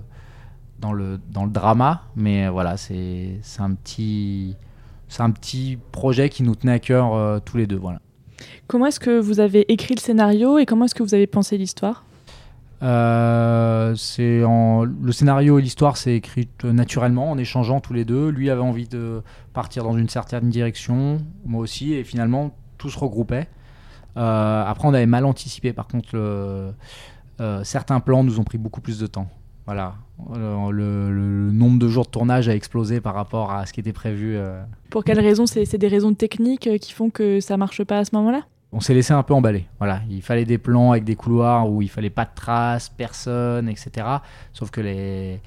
dans 0.81 0.93
le, 0.93 1.19
dans 1.31 1.45
le 1.45 1.51
drama. 1.51 2.03
Mais 2.17 2.49
voilà, 2.49 2.77
c'est 2.77 3.41
un 3.59 3.75
petit, 3.75 4.57
c'est 5.09 5.23
un 5.23 5.31
petit 5.31 5.79
projet 5.93 6.29
qui 6.29 6.43
nous 6.43 6.55
tenait 6.55 6.73
à 6.73 6.79
cœur 6.79 7.43
tous 7.43 7.57
les 7.57 7.67
deux. 7.67 7.79
Voilà. 7.79 8.01
Comment 8.67 8.87
est-ce 8.87 9.01
que 9.01 9.19
vous 9.19 9.41
avez 9.41 9.71
écrit 9.73 9.95
le 9.95 10.01
scénario 10.01 10.59
et 10.59 10.67
comment 10.67 10.85
est-ce 10.85 10.95
que 10.95 11.03
vous 11.03 11.15
avez 11.15 11.27
pensé 11.27 11.59
l'histoire? 11.59 12.05
Euh, 12.83 13.97
en... 14.45 14.85
Le 14.85 15.13
scénario 15.13 15.59
et 15.59 15.63
l'histoire 15.63 15.97
s'est 15.97 16.15
écrit 16.15 16.49
naturellement 16.63 17.31
en 17.31 17.39
échangeant 17.39 17.81
tous 17.81 17.93
les 17.93 18.05
deux. 18.05 18.29
Lui 18.29 18.51
avait 18.51 18.63
envie 18.63 18.87
de 18.87 19.23
partir 19.53 19.83
dans 19.83 19.97
une 19.97 20.09
certaine 20.09 20.49
direction, 20.49 21.19
moi 21.45 21.61
aussi, 21.61 21.95
et 21.95 22.05
finalement 22.05 22.55
tout 22.77 22.91
se 22.91 22.99
regroupait. 22.99 23.49
Euh, 24.17 24.65
après, 24.65 24.87
on 24.87 24.95
avait 24.95 25.07
mal 25.07 25.25
anticipé. 25.25 25.73
Par 25.73 25.89
contre, 25.89 26.11
euh, 26.15 26.71
certains 27.65 28.01
plans 28.01 28.23
nous 28.23 28.39
ont 28.39 28.45
pris 28.45 28.59
beaucoup 28.59 28.81
plus 28.81 28.99
de 28.99 29.07
temps. 29.07 29.29
Voilà, 29.69 29.97
le, 30.35 31.51
nombre 31.53 31.79
de 31.79 31.89
jours 31.89 32.07
de 32.07 32.11
tournage 32.11 32.49
a 32.49 32.55
explosé 32.55 33.03
par 33.03 33.13
rapport 33.13 33.53
à 33.53 33.67
ce 33.67 33.75
qui 33.75 33.81
était 33.81 33.93
prévu. 33.93 34.35
Euh. 34.35 34.63
Pour 34.89 35.05
quelles 35.05 35.21
raisons? 35.21 35.45
C'est 35.45 35.77
des 35.77 35.89
raisons 35.89 36.15
techniques 36.15 36.67
euh, 36.67 36.79
qui 36.79 36.95
font 36.95 37.11
que 37.11 37.39
ça 37.41 37.59
marche 37.59 37.85
pas 37.85 37.99
à 37.99 38.07
ce 38.07 38.15
moment-là? 38.15 38.47
On 38.73 38.81
s'est 38.81 38.95
laissé 38.95 39.13
un 39.13 39.23
peu 39.23 39.35
emballer. 39.35 39.67
Voilà, 39.77 40.01
il 40.09 40.23
fallait 40.23 40.47
des 40.47 40.57
plans 40.57 40.93
avec 40.93 41.05
des 41.05 41.17
couloirs 41.17 41.71
où 41.71 41.83
il 41.83 41.91
fallait 41.91 42.09
pas 42.09 42.25
de 42.25 42.31
traces, 42.35 42.89
personne, 42.89 43.69
etc. 43.69 44.07
Sauf 44.55 44.71
que 44.71 44.81
les, 44.81 45.39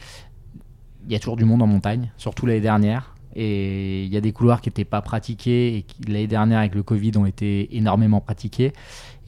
il 1.08 1.12
y 1.12 1.16
a 1.16 1.20
toujours 1.20 1.36
du 1.36 1.46
monde 1.46 1.64
en 1.64 1.68
montagne, 1.68 2.12
surtout 2.18 2.46
l'année 2.46 2.62
dernière. 2.62 3.16
Et 3.36 4.04
il 4.04 4.14
y 4.14 4.18
a 4.18 4.22
des 4.22 4.34
couloirs 4.34 4.62
qui 4.62 4.70
n'étaient 4.70 4.86
pas 4.86 5.02
pratiqués 5.02 5.78
et 5.78 5.82
qui 5.82 6.04
l'année 6.04 6.28
dernière 6.28 6.60
avec 6.60 6.76
le 6.76 6.84
Covid 6.84 7.14
ont 7.16 7.26
été 7.26 7.76
énormément 7.76 8.22
pratiqués. 8.22 8.72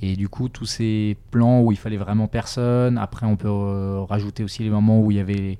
Et 0.06 0.18
du 0.18 0.28
coup, 0.28 0.50
tous 0.50 0.66
ces 0.66 1.16
plans 1.32 1.62
où 1.62 1.72
il 1.72 1.78
fallait 1.78 1.96
vraiment 1.96 2.28
personne, 2.28 2.98
après 2.98 3.26
on 3.26 3.38
peut 3.38 3.48
euh, 3.48 4.02
rajouter 4.02 4.44
aussi 4.44 4.62
les 4.62 4.70
moments 4.70 5.00
où 5.00 5.12
il 5.12 5.18
y 5.18 5.20
avait 5.22 5.58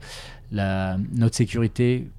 la, 0.52 0.98
notre 1.14 1.34
sécurité 1.34 2.10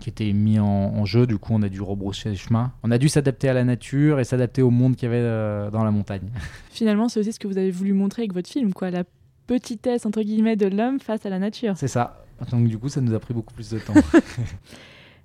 qui 0.00 0.10
était 0.10 0.32
mis 0.32 0.58
en, 0.58 1.04
jeu, 1.04 1.24
du 1.24 1.38
coup 1.38 1.52
on 1.54 1.62
a 1.62 1.68
dû 1.68 1.80
rebrousser 1.80 2.30
les 2.30 2.34
chemins. 2.34 2.72
On 2.82 2.90
a 2.90 2.98
dû 2.98 3.08
s'adapter 3.08 3.48
à 3.48 3.52
la 3.52 3.62
nature 3.62 4.18
et 4.18 4.24
s'adapter 4.24 4.60
au 4.60 4.70
monde 4.70 4.96
qu'il 4.96 5.06
y 5.06 5.12
avait 5.12 5.22
euh, 5.22 5.70
dans 5.70 5.84
la 5.84 5.92
montagne. 5.92 6.28
Finalement, 6.70 7.08
c'est 7.08 7.20
aussi 7.20 7.32
ce 7.32 7.38
que 7.38 7.46
vous 7.46 7.58
avez 7.58 7.70
voulu 7.70 7.92
montrer 7.92 8.22
avec 8.22 8.34
votre 8.34 8.50
film, 8.50 8.74
quoi, 8.74 8.90
la 8.90 9.04
petitesse 9.46 10.04
entre 10.04 10.22
guillemets 10.22 10.56
de 10.56 10.66
l'homme 10.66 10.98
face 10.98 11.26
à 11.26 11.30
la 11.30 11.38
nature. 11.38 11.74
C'est 11.76 11.86
ça. 11.86 12.24
Donc 12.50 12.66
du 12.66 12.76
coup, 12.76 12.88
ça 12.88 13.00
nous 13.00 13.14
a 13.14 13.20
pris 13.20 13.34
beaucoup 13.34 13.54
plus 13.54 13.70
de 13.70 13.78
temps. 13.78 13.94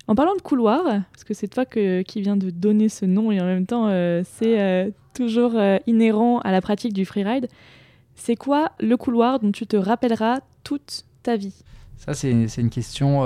En 0.06 0.14
parlant 0.14 0.36
de 0.36 0.42
couloir, 0.42 0.82
parce 0.84 1.24
que 1.24 1.32
c'est 1.32 1.48
toi 1.48 1.64
qui 1.64 2.20
viens 2.20 2.36
de 2.36 2.50
donner 2.50 2.90
ce 2.90 3.06
nom 3.06 3.32
et 3.32 3.40
en 3.40 3.46
même 3.46 3.64
temps 3.64 3.88
euh, 3.88 4.22
c'est 4.22 4.60
euh, 4.60 4.90
toujours 5.14 5.52
euh, 5.56 5.78
inhérent 5.86 6.38
à 6.40 6.52
la 6.52 6.60
pratique 6.60 6.92
du 6.92 7.04
freeride, 7.04 7.48
c'est 8.14 8.36
quoi 8.36 8.72
le 8.80 8.96
couloir 8.96 9.40
dont 9.40 9.52
tu 9.52 9.66
te 9.66 9.76
rappelleras 9.76 10.40
toute 10.62 11.04
ta 11.22 11.36
vie? 11.36 11.54
Ça 11.96 12.12
c'est 12.14 12.30
une 12.30 12.70
question 12.70 13.22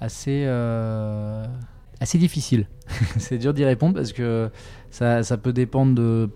assez, 0.00 0.46
assez 2.00 2.18
difficile. 2.18 2.66
c'est 3.18 3.38
dur 3.38 3.52
d'y 3.52 3.64
répondre 3.64 3.94
parce 3.94 4.12
que 4.12 4.50
ça, 4.90 5.22
ça, 5.22 5.36
peut 5.36 5.52
dépendre 5.52 5.94
de 5.94 6.30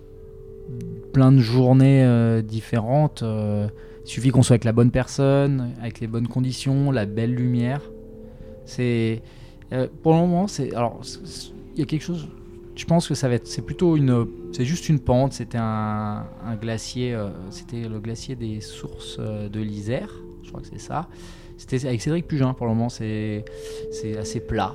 plein 1.13 1.31
de 1.31 1.39
journées 1.39 2.43
différentes. 2.43 3.23
il 3.23 3.71
suffit 4.05 4.31
qu'on 4.31 4.43
soit 4.43 4.55
avec 4.55 4.65
la 4.65 4.73
bonne 4.73 4.91
personne, 4.91 5.73
avec 5.81 6.01
les 6.01 6.07
bonnes 6.07 6.29
conditions, 6.29 6.91
la 6.91 7.07
belle 7.07 7.35
lumière. 7.35 7.83
C'est 8.65 9.23
euh, 9.73 9.89
pour 10.03 10.13
le 10.13 10.19
moment, 10.19 10.47
c'est 10.47 10.75
alors 10.75 11.01
il 11.75 11.81
y 11.81 11.83
a 11.83 11.87
quelque 11.87 12.03
chose 12.03 12.29
je 12.77 12.85
pense 12.85 13.09
que 13.09 13.15
ça 13.15 13.29
va 13.29 13.35
être, 13.35 13.47
c'est 13.47 13.63
plutôt 13.63 13.97
une, 13.97 14.27
c'est 14.53 14.65
juste 14.65 14.89
une 14.89 14.99
pente. 14.99 15.33
C'était 15.33 15.59
un, 15.59 16.27
glacier, 16.61 17.15
euh, 17.15 17.29
c'était 17.51 17.89
le 17.89 18.01
glacier 18.01 18.37
des 18.37 18.61
sources 18.61 19.17
euh, 19.21 19.49
de 19.49 19.61
l'Isère, 19.61 20.11
je 20.43 20.49
crois 20.49 20.61
que 20.61 20.67
c'est 20.67 20.81
ça. 20.81 21.09
C'était 21.57 21.87
avec 21.87 22.01
Cédric 22.01 22.27
Pugin 22.27 22.53
pour 22.55 22.67
le 22.67 22.73
moment, 22.73 22.89
c'est, 22.89 23.45
c'est 23.93 24.17
assez 24.17 24.41
plat. 24.41 24.75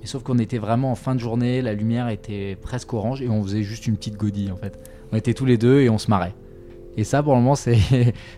Mais 0.00 0.06
sauf 0.06 0.22
qu'on 0.22 0.38
était 0.38 0.58
vraiment 0.58 0.92
en 0.92 0.94
fin 0.94 1.14
de 1.14 1.20
journée, 1.20 1.60
la 1.60 1.74
lumière 1.74 2.08
était 2.08 2.56
presque 2.60 2.92
orange 2.94 3.20
et 3.20 3.28
on 3.28 3.42
faisait 3.42 3.62
juste 3.62 3.86
une 3.86 3.96
petite 3.96 4.16
godille 4.16 4.52
en 4.52 4.56
fait. 4.56 4.78
On 5.12 5.16
était 5.16 5.34
tous 5.34 5.44
les 5.44 5.58
deux 5.58 5.80
et 5.80 5.90
on 5.90 5.98
se 5.98 6.08
marrait. 6.08 6.34
Et 6.96 7.04
ça, 7.04 7.22
pour 7.22 7.34
le 7.34 7.40
moment, 7.40 7.54
c'est, 7.56 7.78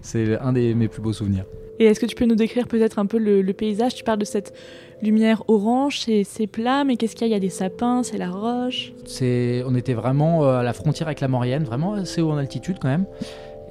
c'est 0.01 0.39
un 0.39 0.53
des 0.53 0.75
mes 0.75 0.89
plus 0.89 1.03
beaux 1.03 1.13
souvenirs. 1.13 1.45
Et 1.79 1.87
est-ce 1.87 2.01
que 2.01 2.07
tu 2.07 2.15
peux 2.15 2.27
nous 2.27 2.35
décrire 2.35 2.69
peut-être 2.69 2.99
un 2.99 3.07
peu 3.07 3.19
le, 3.19 3.53
paysage? 3.53 3.95
Tu 3.95 4.05
parles 4.05 4.19
de 4.19 4.25
cette 4.25 4.55
lumière 5.03 5.43
orange, 5.49 6.07
c'est 6.25 6.47
plat, 6.47 6.85
mais 6.85 6.97
qu'est-ce 6.97 7.17
qu'il 7.17 7.27
y 7.27 7.31
a? 7.31 7.33
Il 7.33 7.33
y 7.33 7.37
a 7.37 7.41
des 7.41 7.51
sapins, 7.51 8.03
c'est 8.03 8.19
la 8.19 8.31
roche 8.31 8.93
c'est, 9.05 9.63
On 9.67 9.75
était 9.75 9.95
vraiment 9.95 10.45
euh, 10.45 10.59
à 10.59 10.63
la 10.63 10.73
frontière 10.73 11.09
avec 11.09 11.21
la 11.21 11.29
Maurienne, 11.29 11.65
vraiment 11.65 11.95
assez 11.95 12.21
haut 12.23 12.31
en 12.31 12.37
altitude 12.37 12.77
quand 12.81 12.89
même. 12.89 13.07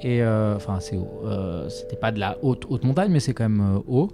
Et 0.02 0.22
euh, 0.22 0.56
enfin, 0.56 0.80
c'est. 0.80 0.98
Euh, 1.24 1.68
c'était 1.68 1.96
pas 1.96 2.10
de 2.10 2.18
la 2.18 2.36
haute, 2.42 2.66
haute 2.68 2.82
montagne, 2.84 3.10
mais 3.12 3.20
c'est 3.20 3.34
quand 3.34 3.48
même 3.48 3.80
haut. 3.86 4.08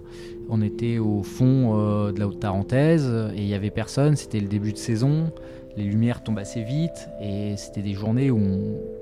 On 0.49 0.61
était 0.61 0.99
au 0.99 1.23
fond 1.23 2.09
de 2.11 2.19
la 2.19 2.27
haute 2.27 2.39
Tarentaise 2.39 3.11
et 3.35 3.39
il 3.39 3.47
y 3.47 3.55
avait 3.55 3.71
personne. 3.71 4.15
C'était 4.15 4.39
le 4.39 4.47
début 4.47 4.71
de 4.71 4.77
saison. 4.77 5.31
Les 5.77 5.83
lumières 5.83 6.23
tombent 6.23 6.39
assez 6.39 6.63
vite 6.63 7.09
et 7.21 7.55
c'était 7.57 7.81
des 7.81 7.93
journées 7.93 8.29
où 8.29 8.39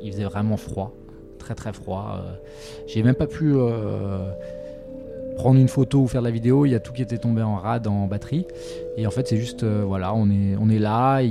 il 0.02 0.12
faisait 0.12 0.24
vraiment 0.24 0.58
froid, 0.58 0.94
très 1.40 1.56
très 1.56 1.74
froid. 1.74 2.22
J'ai 2.88 3.04
même 3.04 3.16
pas 3.16 3.28
pu 3.28 3.54
prendre 5.38 5.60
une 5.60 5.70
photo 5.70 6.02
ou 6.02 6.08
faire 6.08 6.22
de 6.22 6.28
la 6.28 6.32
vidéo, 6.32 6.66
il 6.66 6.72
y 6.72 6.76
a 6.76 6.80
tout 6.80 6.92
qui 6.92 7.02
était 7.02 7.20
tombé 7.20 7.42
en 7.44 7.56
rade 7.56 7.88
en 7.88 8.08
batterie. 8.08 8.46
Et 8.98 9.08
en 9.08 9.12
fait, 9.12 9.28
c'est 9.28 9.38
juste, 9.38 9.64
euh, 9.64 9.84
voilà, 9.86 10.14
on 10.14 10.30
est, 10.30 10.58
on 10.60 10.70
est 10.70 10.80
là, 10.80 11.22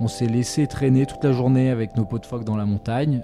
on 0.00 0.08
s'est 0.08 0.28
laissé 0.28 0.66
traîner 0.66 1.04
toute 1.04 1.22
la 1.22 1.32
journée 1.32 1.70
avec 1.70 1.96
nos 1.96 2.04
pots 2.06 2.20
de 2.20 2.26
phoque 2.26 2.44
dans 2.44 2.56
la 2.56 2.64
montagne. 2.64 3.22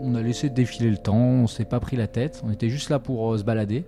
On 0.00 0.14
a 0.16 0.22
laissé 0.22 0.50
défiler 0.50 0.90
le 0.90 0.98
temps, 0.98 1.16
on 1.16 1.46
s'est 1.46 1.64
pas 1.64 1.78
pris 1.78 1.96
la 1.96 2.08
tête, 2.08 2.42
on 2.44 2.50
était 2.50 2.68
juste 2.68 2.90
là 2.90 2.98
pour 2.98 3.32
euh, 3.32 3.38
se 3.38 3.44
balader. 3.44 3.84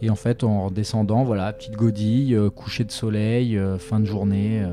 Et 0.00 0.10
en 0.10 0.16
fait, 0.16 0.42
en 0.42 0.70
descendant, 0.70 1.22
voilà, 1.22 1.52
petite 1.52 1.76
godille, 1.76 2.34
euh, 2.34 2.50
coucher 2.50 2.84
de 2.84 2.90
soleil, 2.90 3.60
fin 3.78 4.00
de 4.00 4.06
journée. 4.06 4.66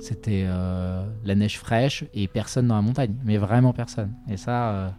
c'était 0.00 0.46
la 0.46 1.34
neige 1.34 1.58
fraîche 1.58 2.04
et 2.14 2.26
personne 2.28 2.66
dans 2.66 2.76
la 2.76 2.82
montagne, 2.82 3.14
mais 3.24 3.36
vraiment 3.36 3.72
personne. 3.72 4.12
Et 4.28 4.36
ça, 4.36 4.94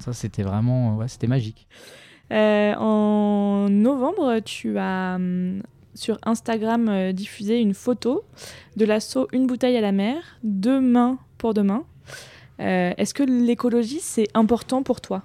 ça 0.00 0.12
c'était 0.12 0.42
vraiment, 0.42 0.96
ouais, 0.96 1.08
c'était 1.08 1.28
magique. 1.28 1.66
Euh, 2.34 2.74
en 2.74 3.68
novembre, 3.68 4.40
tu 4.40 4.76
as 4.78 5.14
hum, 5.16 5.62
sur 5.94 6.18
Instagram 6.24 6.88
euh, 6.88 7.12
diffusé 7.12 7.60
une 7.60 7.74
photo 7.74 8.24
de 8.76 8.84
l'assaut 8.84 9.28
Une 9.32 9.46
bouteille 9.46 9.76
à 9.76 9.80
la 9.80 9.92
mer, 9.92 10.16
deux 10.42 10.80
mains 10.80 11.18
pour 11.38 11.54
demain. 11.54 11.84
Euh, 12.60 12.92
est-ce 12.96 13.14
que 13.14 13.22
l'écologie, 13.22 14.00
c'est 14.00 14.28
important 14.34 14.82
pour 14.82 15.00
toi? 15.00 15.22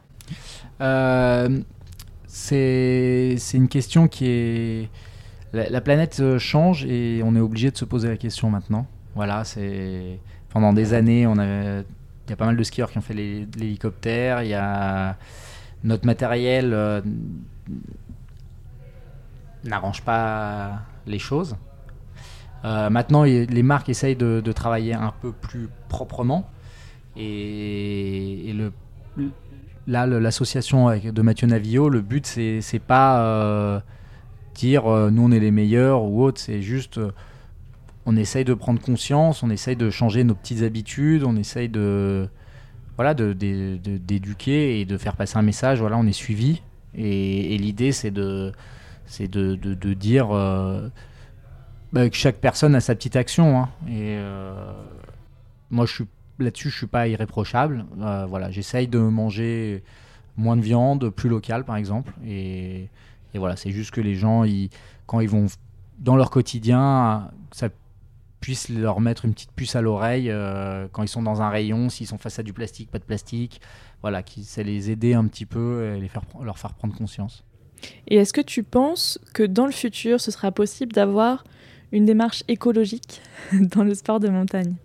C'est 2.28 3.36
une 3.54 3.68
question 3.68 4.08
qui 4.08 4.26
est... 4.28 4.90
La, 5.52 5.82
planète 5.82 6.38
change 6.38 6.86
et 6.86 7.22
on 7.26 7.36
est 7.36 7.40
obligé 7.40 7.72
de 7.72 7.78
se 7.78 7.86
poser 7.86 8.08
la 8.08 8.18
question 8.18 8.52
maintenant. 8.52 8.86
Voilà, 9.16 9.44
c'est... 9.44 10.20
Pendant 10.50 10.74
des 10.74 10.94
années, 10.94 11.26
on 11.28 11.36
il 11.36 12.30
y 12.30 12.34
a 12.34 12.36
pas 12.36 12.46
mal 12.46 12.58
de 12.58 12.64
skieurs 12.64 12.92
qui 12.92 13.00
ont 13.00 13.02
fait 13.02 13.16
l'hélicoptère, 13.16 14.44
il 14.44 14.50
y 14.50 14.54
a 14.54 15.18
notre 15.84 16.06
matériel 16.06 16.74
euh, 16.74 17.02
n'arrange 19.64 20.02
pas 20.02 20.80
les 21.08 21.20
choses. 21.20 21.56
Euh, 22.66 22.90
maintenant, 22.90 23.24
les 23.24 23.64
marques 23.64 23.90
essayent 23.90 24.16
de, 24.16 24.52
travailler 24.52 24.94
un 24.94 25.14
peu 25.22 25.32
plus 25.32 25.70
proprement. 25.88 26.50
Et, 27.16 28.56
là, 29.88 30.06
l'association 30.06 30.90
de 30.90 31.22
Mathieu 31.22 31.48
Navillot, 31.48 31.90
le 31.90 32.02
but, 32.02 32.26
c'est, 32.26 32.62
c'est 32.62 32.80
pas 32.80 33.22
euh, 33.22 33.80
dire 34.56 34.84
nous 34.86 35.24
on 35.24 35.32
est 35.32 35.40
les 35.40 35.52
meilleurs 35.52 36.04
ou 36.04 36.24
autre, 36.24 36.40
c'est 36.40 36.62
juste 36.62 37.00
on 38.06 38.16
essaye 38.16 38.44
de 38.44 38.54
prendre 38.54 38.82
conscience, 38.82 39.44
on 39.44 39.50
essaye 39.50 39.76
de 39.76 39.90
changer 39.90 40.24
nos 40.24 40.36
petites 40.36 40.64
habitudes, 40.64 41.24
on 41.24 41.36
essaye 41.36 41.70
de, 41.70 42.28
voilà, 43.00 43.14
d'éduquer 43.14 44.74
de, 44.74 44.80
et 44.82 44.86
de 44.86 44.98
faire 44.98 45.16
passer 45.16 45.38
un 45.38 45.42
message. 45.42 45.80
Voilà, 45.80 45.96
on 45.96 46.06
est 46.06 46.12
suivi. 46.12 46.62
Et, 46.94 47.58
l'idée, 47.58 47.94
c'est 47.94 48.12
de, 48.12 48.52
c'est 49.06 49.30
de, 49.30 49.56
de, 49.56 49.94
dire 49.94 50.36
euh, 50.36 50.90
bah, 51.94 52.10
que 52.10 52.16
chaque 52.18 52.42
personne 52.42 52.76
a 52.76 52.82
sa 52.82 52.96
petite 52.96 53.16
action. 53.16 53.58
Hein. 53.58 53.70
Et 53.88 54.18
euh, 54.18 54.74
moi, 55.72 55.86
je 55.86 55.94
suis 55.94 56.08
là-dessus, 56.40 56.72
je 56.72 56.76
suis 56.76 56.88
pas 56.88 57.08
irréprochable. 57.08 57.86
Euh, 58.02 58.26
voilà, 58.26 58.52
j'essaye 58.52 58.90
de 58.90 59.00
manger 59.00 59.82
moins 60.36 60.58
de 60.58 60.62
viande, 60.62 61.08
plus 61.08 61.30
local, 61.30 61.64
par 61.64 61.78
exemple. 61.78 62.12
Et, 62.28 62.90
et 63.34 63.38
voilà, 63.38 63.56
c'est 63.56 63.72
juste 63.72 63.92
que 63.92 64.02
les 64.02 64.16
gens, 64.16 64.44
ils, 64.44 64.72
quand 65.06 65.22
ils 65.22 65.30
vont 65.30 65.46
dans 66.00 66.18
leur 66.18 66.32
quotidien, 66.32 67.32
ça 67.52 67.70
puisse 68.40 68.70
leur 68.70 69.02
mettre 69.02 69.26
une 69.26 69.34
petite 69.34 69.52
puce 69.52 69.76
à 69.76 69.82
l'oreille 69.82 70.30
euh, 70.30 70.88
quand 70.92 71.04
ils 71.04 71.10
sont 71.10 71.24
dans 71.24 71.42
un 71.42 71.50
rayon, 71.50 71.90
s'ils 71.90 72.08
sont 72.08 72.18
face 72.18 72.40
à 72.40 72.44
du 72.44 72.54
plastique, 72.54 72.90
pas 72.90 73.00
de 73.00 73.04
plastique. 73.04 73.62
Voilà, 74.02 74.24
qui 74.24 74.44
ça 74.44 74.64
les 74.64 74.92
aider 74.92 75.14
un 75.14 75.26
petit 75.26 75.46
peu 75.46 75.94
et 75.96 76.00
les 76.00 76.08
faire, 76.08 76.24
leur 76.42 76.58
faire 76.58 76.74
prendre 76.74 76.96
conscience. 76.96 77.44
Et 78.08 78.16
est-ce 78.16 78.34
que 78.34 78.42
tu 78.42 78.64
penses 78.64 79.20
que 79.34 79.44
dans 79.44 79.66
le 79.66 79.72
futur, 79.72 80.22
ce 80.22 80.32
sera 80.32 80.52
possible 80.52 80.94
d'avoir 80.94 81.44
une 81.92 82.06
démarche 82.06 82.44
écologique 82.48 83.22
dans 83.54 83.84
le 83.84 83.94
sport 83.94 84.20
de 84.20 84.30
montagne? 84.30 84.76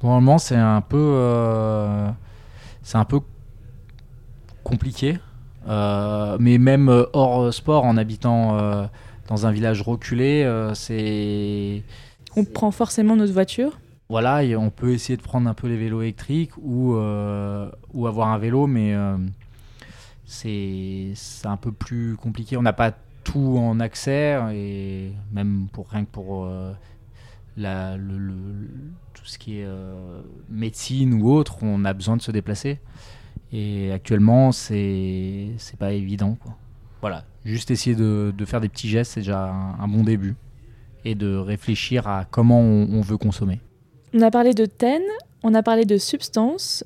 Pour 0.00 0.10
le 0.10 0.16
moment, 0.16 0.38
c'est 0.38 0.56
un 0.56 0.80
peu, 0.80 0.96
euh, 0.96 2.08
c'est 2.82 2.98
un 2.98 3.04
peu 3.04 3.20
compliqué. 4.62 5.18
Euh, 5.68 6.36
mais 6.38 6.58
même 6.58 6.88
hors 7.12 7.52
sport, 7.52 7.84
en 7.84 7.96
habitant 7.96 8.88
dans 9.26 9.46
un 9.46 9.50
village 9.50 9.82
reculé, 9.82 10.48
c'est 10.74 11.82
on 12.36 12.44
prend 12.44 12.70
forcément 12.70 13.16
notre 13.16 13.32
voiture. 13.32 13.78
Voilà, 14.08 14.42
on 14.58 14.70
peut 14.70 14.92
essayer 14.92 15.16
de 15.16 15.22
prendre 15.22 15.48
un 15.48 15.54
peu 15.54 15.66
les 15.66 15.76
vélos 15.76 16.02
électriques 16.02 16.52
ou, 16.58 16.94
euh, 16.94 17.68
ou 17.92 18.06
avoir 18.06 18.28
un 18.28 18.38
vélo, 18.38 18.68
mais 18.68 18.94
euh, 18.94 19.16
c'est 20.24 21.14
un 21.44 21.56
peu 21.56 21.72
plus 21.72 22.16
compliqué. 22.16 22.56
On 22.56 22.62
n'a 22.62 22.72
pas 22.72 22.92
tout 23.24 23.56
en 23.58 23.80
accès, 23.80 24.38
et 24.54 25.10
même 25.32 25.66
pour 25.72 25.88
rien 25.88 26.04
que 26.04 26.10
pour 26.10 26.44
euh, 26.44 26.72
la, 27.56 27.96
le, 27.96 28.32
tout 29.12 29.24
ce 29.24 29.38
qui 29.38 29.58
est 29.58 29.68
médecine 30.48 31.14
ou 31.14 31.32
autre, 31.32 31.56
on 31.62 31.84
a 31.84 31.92
besoin 31.92 32.16
de 32.16 32.22
se 32.22 32.30
déplacer. 32.30 32.78
Et 33.52 33.90
actuellement, 33.90 34.52
c'est 34.52 35.56
pas 35.80 35.92
évident. 35.92 36.38
Voilà, 37.00 37.24
juste 37.44 37.72
essayer 37.72 37.96
de, 37.96 38.32
de 38.36 38.44
faire 38.44 38.60
des 38.60 38.68
petits 38.68 38.88
gestes, 38.88 39.12
c'est 39.14 39.20
déjà 39.20 39.50
un 39.50 39.88
bon 39.88 40.04
début 40.04 40.36
et 41.06 41.14
de 41.14 41.36
réfléchir 41.36 42.08
à 42.08 42.26
comment 42.28 42.60
on, 42.60 43.00
veut 43.00 43.16
consommer. 43.16 43.60
On 44.12 44.22
a 44.22 44.30
parlé 44.32 44.54
de 44.54 44.66
TEN, 44.66 45.02
on 45.44 45.54
a 45.54 45.62
parlé 45.62 45.84
de 45.84 45.98
substances. 45.98 46.84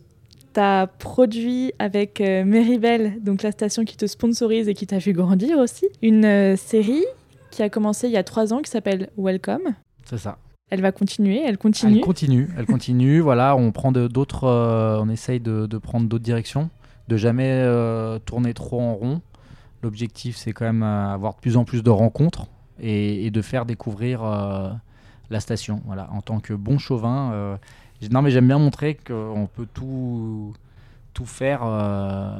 Tu 0.53 0.61
as 0.61 0.87
produit 0.87 1.73
avec 1.79 2.21
euh, 2.21 2.45
Meribel, 2.45 3.23
donc 3.23 3.43
la 3.43 3.51
station 3.51 3.85
qui 3.85 3.97
te 3.97 4.07
sponsorise 4.07 4.69
et 4.69 4.75
qui 4.75 4.87
t'a 4.87 4.99
vu 4.99 5.15
grandir 5.15 5.59
aussi, 5.59 5.87
une 6.03 6.27
euh, 6.27 6.57
série 6.57 7.05
qui 7.51 7.63
a 7.63 7.71
commencé 7.71 8.09
il 8.09 8.13
y 8.13 8.19
a 8.19 8.23
trois 8.23 8.53
ans 8.53 8.61
qui 8.61 8.71
s'appelle 8.71 9.09
Welcome. 9.17 9.75
C'est 10.05 10.19
ça. 10.19 10.37
Elle 10.69 10.83
va 10.83 10.93
continuer, 10.93 11.43
elle 11.43 11.57
continue. 11.57 11.99
Elle 11.99 12.05
continue, 12.05 12.49
elle 12.59 12.67
continue. 12.67 13.21
voilà, 13.21 13.57
on 13.57 13.73
prend 13.73 13.91
d'autres, 13.91 14.45
euh, 14.45 15.01
on 15.01 15.09
essaye 15.09 15.41
de, 15.41 15.67
prendre 15.79 16.09
d'autres 16.09 16.25
directions, 16.25 16.69
de 17.09 17.17
jamais 17.17 17.65
tourner 18.27 18.53
trop 18.53 18.81
en 18.83 18.95
rond. 18.95 19.23
L'objectif, 19.83 20.37
c'est 20.37 20.53
quand 20.53 20.67
même 20.67 20.83
avoir 20.83 21.37
de 21.37 21.41
plus 21.41 21.57
en 21.57 21.65
plus 21.65 21.83
de 21.83 21.91
rencontres 21.91 22.49
et, 22.81 23.31
de 23.31 23.43
faire 23.43 23.67
découvrir 23.67 24.23
euh, 24.25 24.71
la 25.31 25.41
station. 25.41 25.83
Voilà, 25.87 26.09
en 26.13 26.21
tant 26.21 26.41
que 26.41 26.55
bon 26.55 26.79
chauvin, 26.79 27.33
euh, 27.33 27.57
non 28.11 28.23
mais 28.23 28.31
j'aime 28.31 28.47
bien 28.47 28.59
montrer 28.59 28.95
qu'on 28.95 29.49
peut 29.53 29.67
tout 29.73 30.55
tout 31.13 31.27
faire 31.27 31.63
euh, 31.65 32.33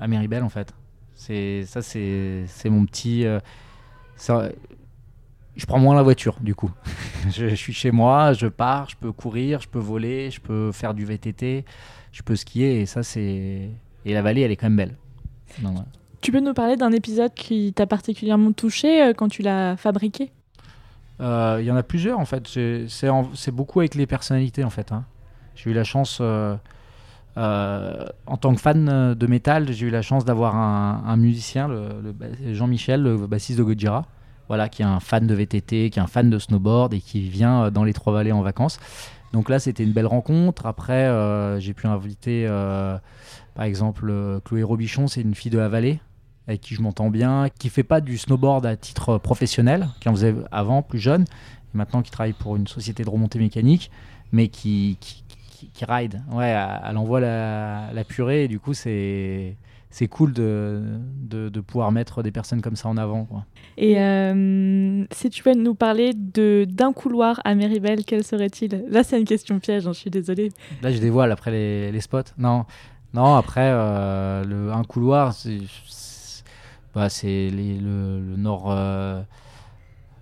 à 0.00 0.06
Méribel 0.08 0.42
en 0.42 0.48
fait. 0.48 0.74
C'est 1.14 1.64
ça, 1.66 1.82
c'est 1.82 2.46
mon 2.66 2.86
petit. 2.86 3.26
je 5.56 5.66
prends 5.66 5.78
moins 5.78 5.94
la 5.94 6.02
voiture 6.02 6.38
du 6.40 6.54
coup. 6.54 6.70
je, 7.30 7.54
suis 7.54 7.74
chez 7.74 7.90
moi, 7.90 8.32
je 8.32 8.46
pars, 8.46 8.88
je 8.88 8.96
peux 8.96 9.12
courir, 9.12 9.60
je 9.60 9.68
peux 9.68 9.78
voler, 9.78 10.30
je 10.30 10.40
peux 10.40 10.72
faire 10.72 10.94
du 10.94 11.04
VTT, 11.04 11.64
je 12.12 12.22
peux 12.22 12.36
skier 12.36 12.80
et 12.80 12.86
ça 12.86 13.02
c'est 13.02 13.70
et 14.06 14.14
la 14.14 14.22
vallée 14.22 14.40
elle 14.40 14.50
est 14.50 14.56
quand 14.56 14.70
même 14.70 14.76
belle. 14.76 14.96
Tu 16.20 16.32
peux 16.32 16.40
nous 16.40 16.52
parler 16.52 16.76
d'un 16.76 16.92
épisode 16.92 17.32
qui 17.32 17.72
t'a 17.72 17.86
particulièrement 17.86 18.52
touché 18.52 19.02
euh, 19.02 19.12
quand 19.14 19.28
tu 19.28 19.40
l'as 19.42 19.76
fabriqué? 19.76 20.30
Euh, 21.20 21.58
Il 21.60 21.66
y 21.66 21.70
en 21.70 21.76
a 21.76 21.82
plusieurs 21.82 22.18
en 22.18 22.26
fait. 22.26 22.46
C'est 22.46 23.50
beaucoup 23.50 23.80
avec 23.80 23.94
les 23.94 24.06
personnalités 24.06 24.64
en 24.64 24.70
fait. 24.70 24.92
Hein. 24.92 25.04
J'ai 25.54 25.70
eu 25.70 25.74
la 25.74 25.84
chance, 25.84 26.18
euh, 26.20 26.56
en 27.36 28.36
tant 28.36 28.54
que 28.54 28.60
fan 28.60 29.14
de 29.14 29.26
métal, 29.26 29.72
j'ai 29.72 29.86
eu 29.86 29.90
la 29.90 30.02
chance 30.02 30.24
d'avoir 30.24 30.56
un, 30.56 31.16
musicien, 31.16 31.68
le, 31.68 32.14
Jean-Michel, 32.52 33.02
le 33.02 33.26
bassiste 33.26 33.58
de 33.58 33.64
Gojira, 33.64 34.06
voilà, 34.48 34.68
qui 34.68 34.82
est 34.82 34.86
un 34.86 35.00
fan 35.00 35.26
de 35.26 35.34
VTT, 35.34 35.90
qui 35.90 35.98
est 35.98 36.02
un 36.02 36.06
fan 36.06 36.30
de 36.30 36.38
snowboard 36.38 36.94
et 36.94 37.00
qui 37.00 37.20
vient 37.28 37.70
dans 37.70 37.84
les 37.84 37.92
Trois-Vallées 37.92 38.32
en 38.32 38.40
vacances. 38.40 38.78
Donc 39.34 39.50
là, 39.50 39.58
c'était 39.58 39.84
une 39.84 39.92
belle 39.92 40.06
rencontre. 40.06 40.64
Après, 40.64 41.10
j'ai 41.60 41.74
pu 41.74 41.86
inviter, 41.86 42.46
par 43.54 43.64
exemple, 43.64 44.40
Chloé 44.44 44.62
Robichon, 44.62 45.06
c'est 45.06 45.20
une 45.20 45.34
fille 45.34 45.50
de 45.50 45.58
la 45.58 45.68
vallée 45.68 46.00
avec 46.48 46.60
qui 46.60 46.74
je 46.74 46.82
m'entends 46.82 47.10
bien, 47.10 47.48
qui 47.58 47.68
fait 47.68 47.82
pas 47.82 48.00
du 48.00 48.18
snowboard 48.18 48.66
à 48.66 48.76
titre 48.76 49.18
professionnel, 49.18 49.88
qui 50.00 50.08
en 50.08 50.12
faisait 50.12 50.34
avant, 50.50 50.82
plus 50.82 50.98
jeune, 50.98 51.22
et 51.22 51.78
maintenant 51.78 52.02
qui 52.02 52.10
travaille 52.10 52.32
pour 52.32 52.56
une 52.56 52.66
société 52.66 53.04
de 53.04 53.10
remontée 53.10 53.38
mécanique, 53.38 53.90
mais 54.32 54.48
qui, 54.48 54.96
qui, 55.00 55.24
qui, 55.72 55.84
ride. 55.84 56.22
Ouais, 56.32 56.56
elle 56.84 56.96
envoie 56.96 57.20
la, 57.20 57.92
la 57.92 58.04
purée, 58.04 58.44
et 58.44 58.48
du 58.48 58.58
coup, 58.58 58.74
c'est 58.74 59.56
c'est 59.90 60.06
cool 60.06 60.32
de, 60.32 60.82
de, 61.28 61.60
pouvoir 61.60 61.90
mettre 61.90 62.22
des 62.22 62.30
personnes 62.30 62.62
comme 62.62 62.76
ça 62.76 62.88
en 62.88 62.96
avant. 62.96 63.24
Quoi. 63.24 63.44
Et 63.76 64.00
euh, 64.00 65.04
si 65.10 65.30
tu 65.30 65.42
peux 65.42 65.54
nous 65.54 65.74
parler 65.74 66.12
de, 66.14 66.64
d'un 66.68 66.92
couloir 66.92 67.40
à 67.44 67.56
Méribel, 67.56 68.04
quel 68.04 68.22
serait-il? 68.22 68.84
Là, 68.88 69.02
c'est 69.02 69.18
une 69.18 69.26
question 69.26 69.58
piège, 69.58 69.88
hein, 69.88 69.92
je 69.92 69.98
suis 69.98 70.10
désolée. 70.10 70.52
Là, 70.82 70.92
je 70.92 70.98
dévoile 70.98 71.32
après 71.32 71.50
les, 71.50 71.90
les 71.90 72.00
spots. 72.00 72.20
Non, 72.38 72.66
non 73.14 73.34
après, 73.34 73.68
euh, 73.72 74.44
le, 74.44 74.72
un 74.72 74.84
couloir, 74.84 75.32
c'est, 75.32 75.58
bah, 76.94 77.08
c'est 77.08 77.50
le, 77.50 78.36
nord. 78.36 78.70
Euh, 78.70 79.22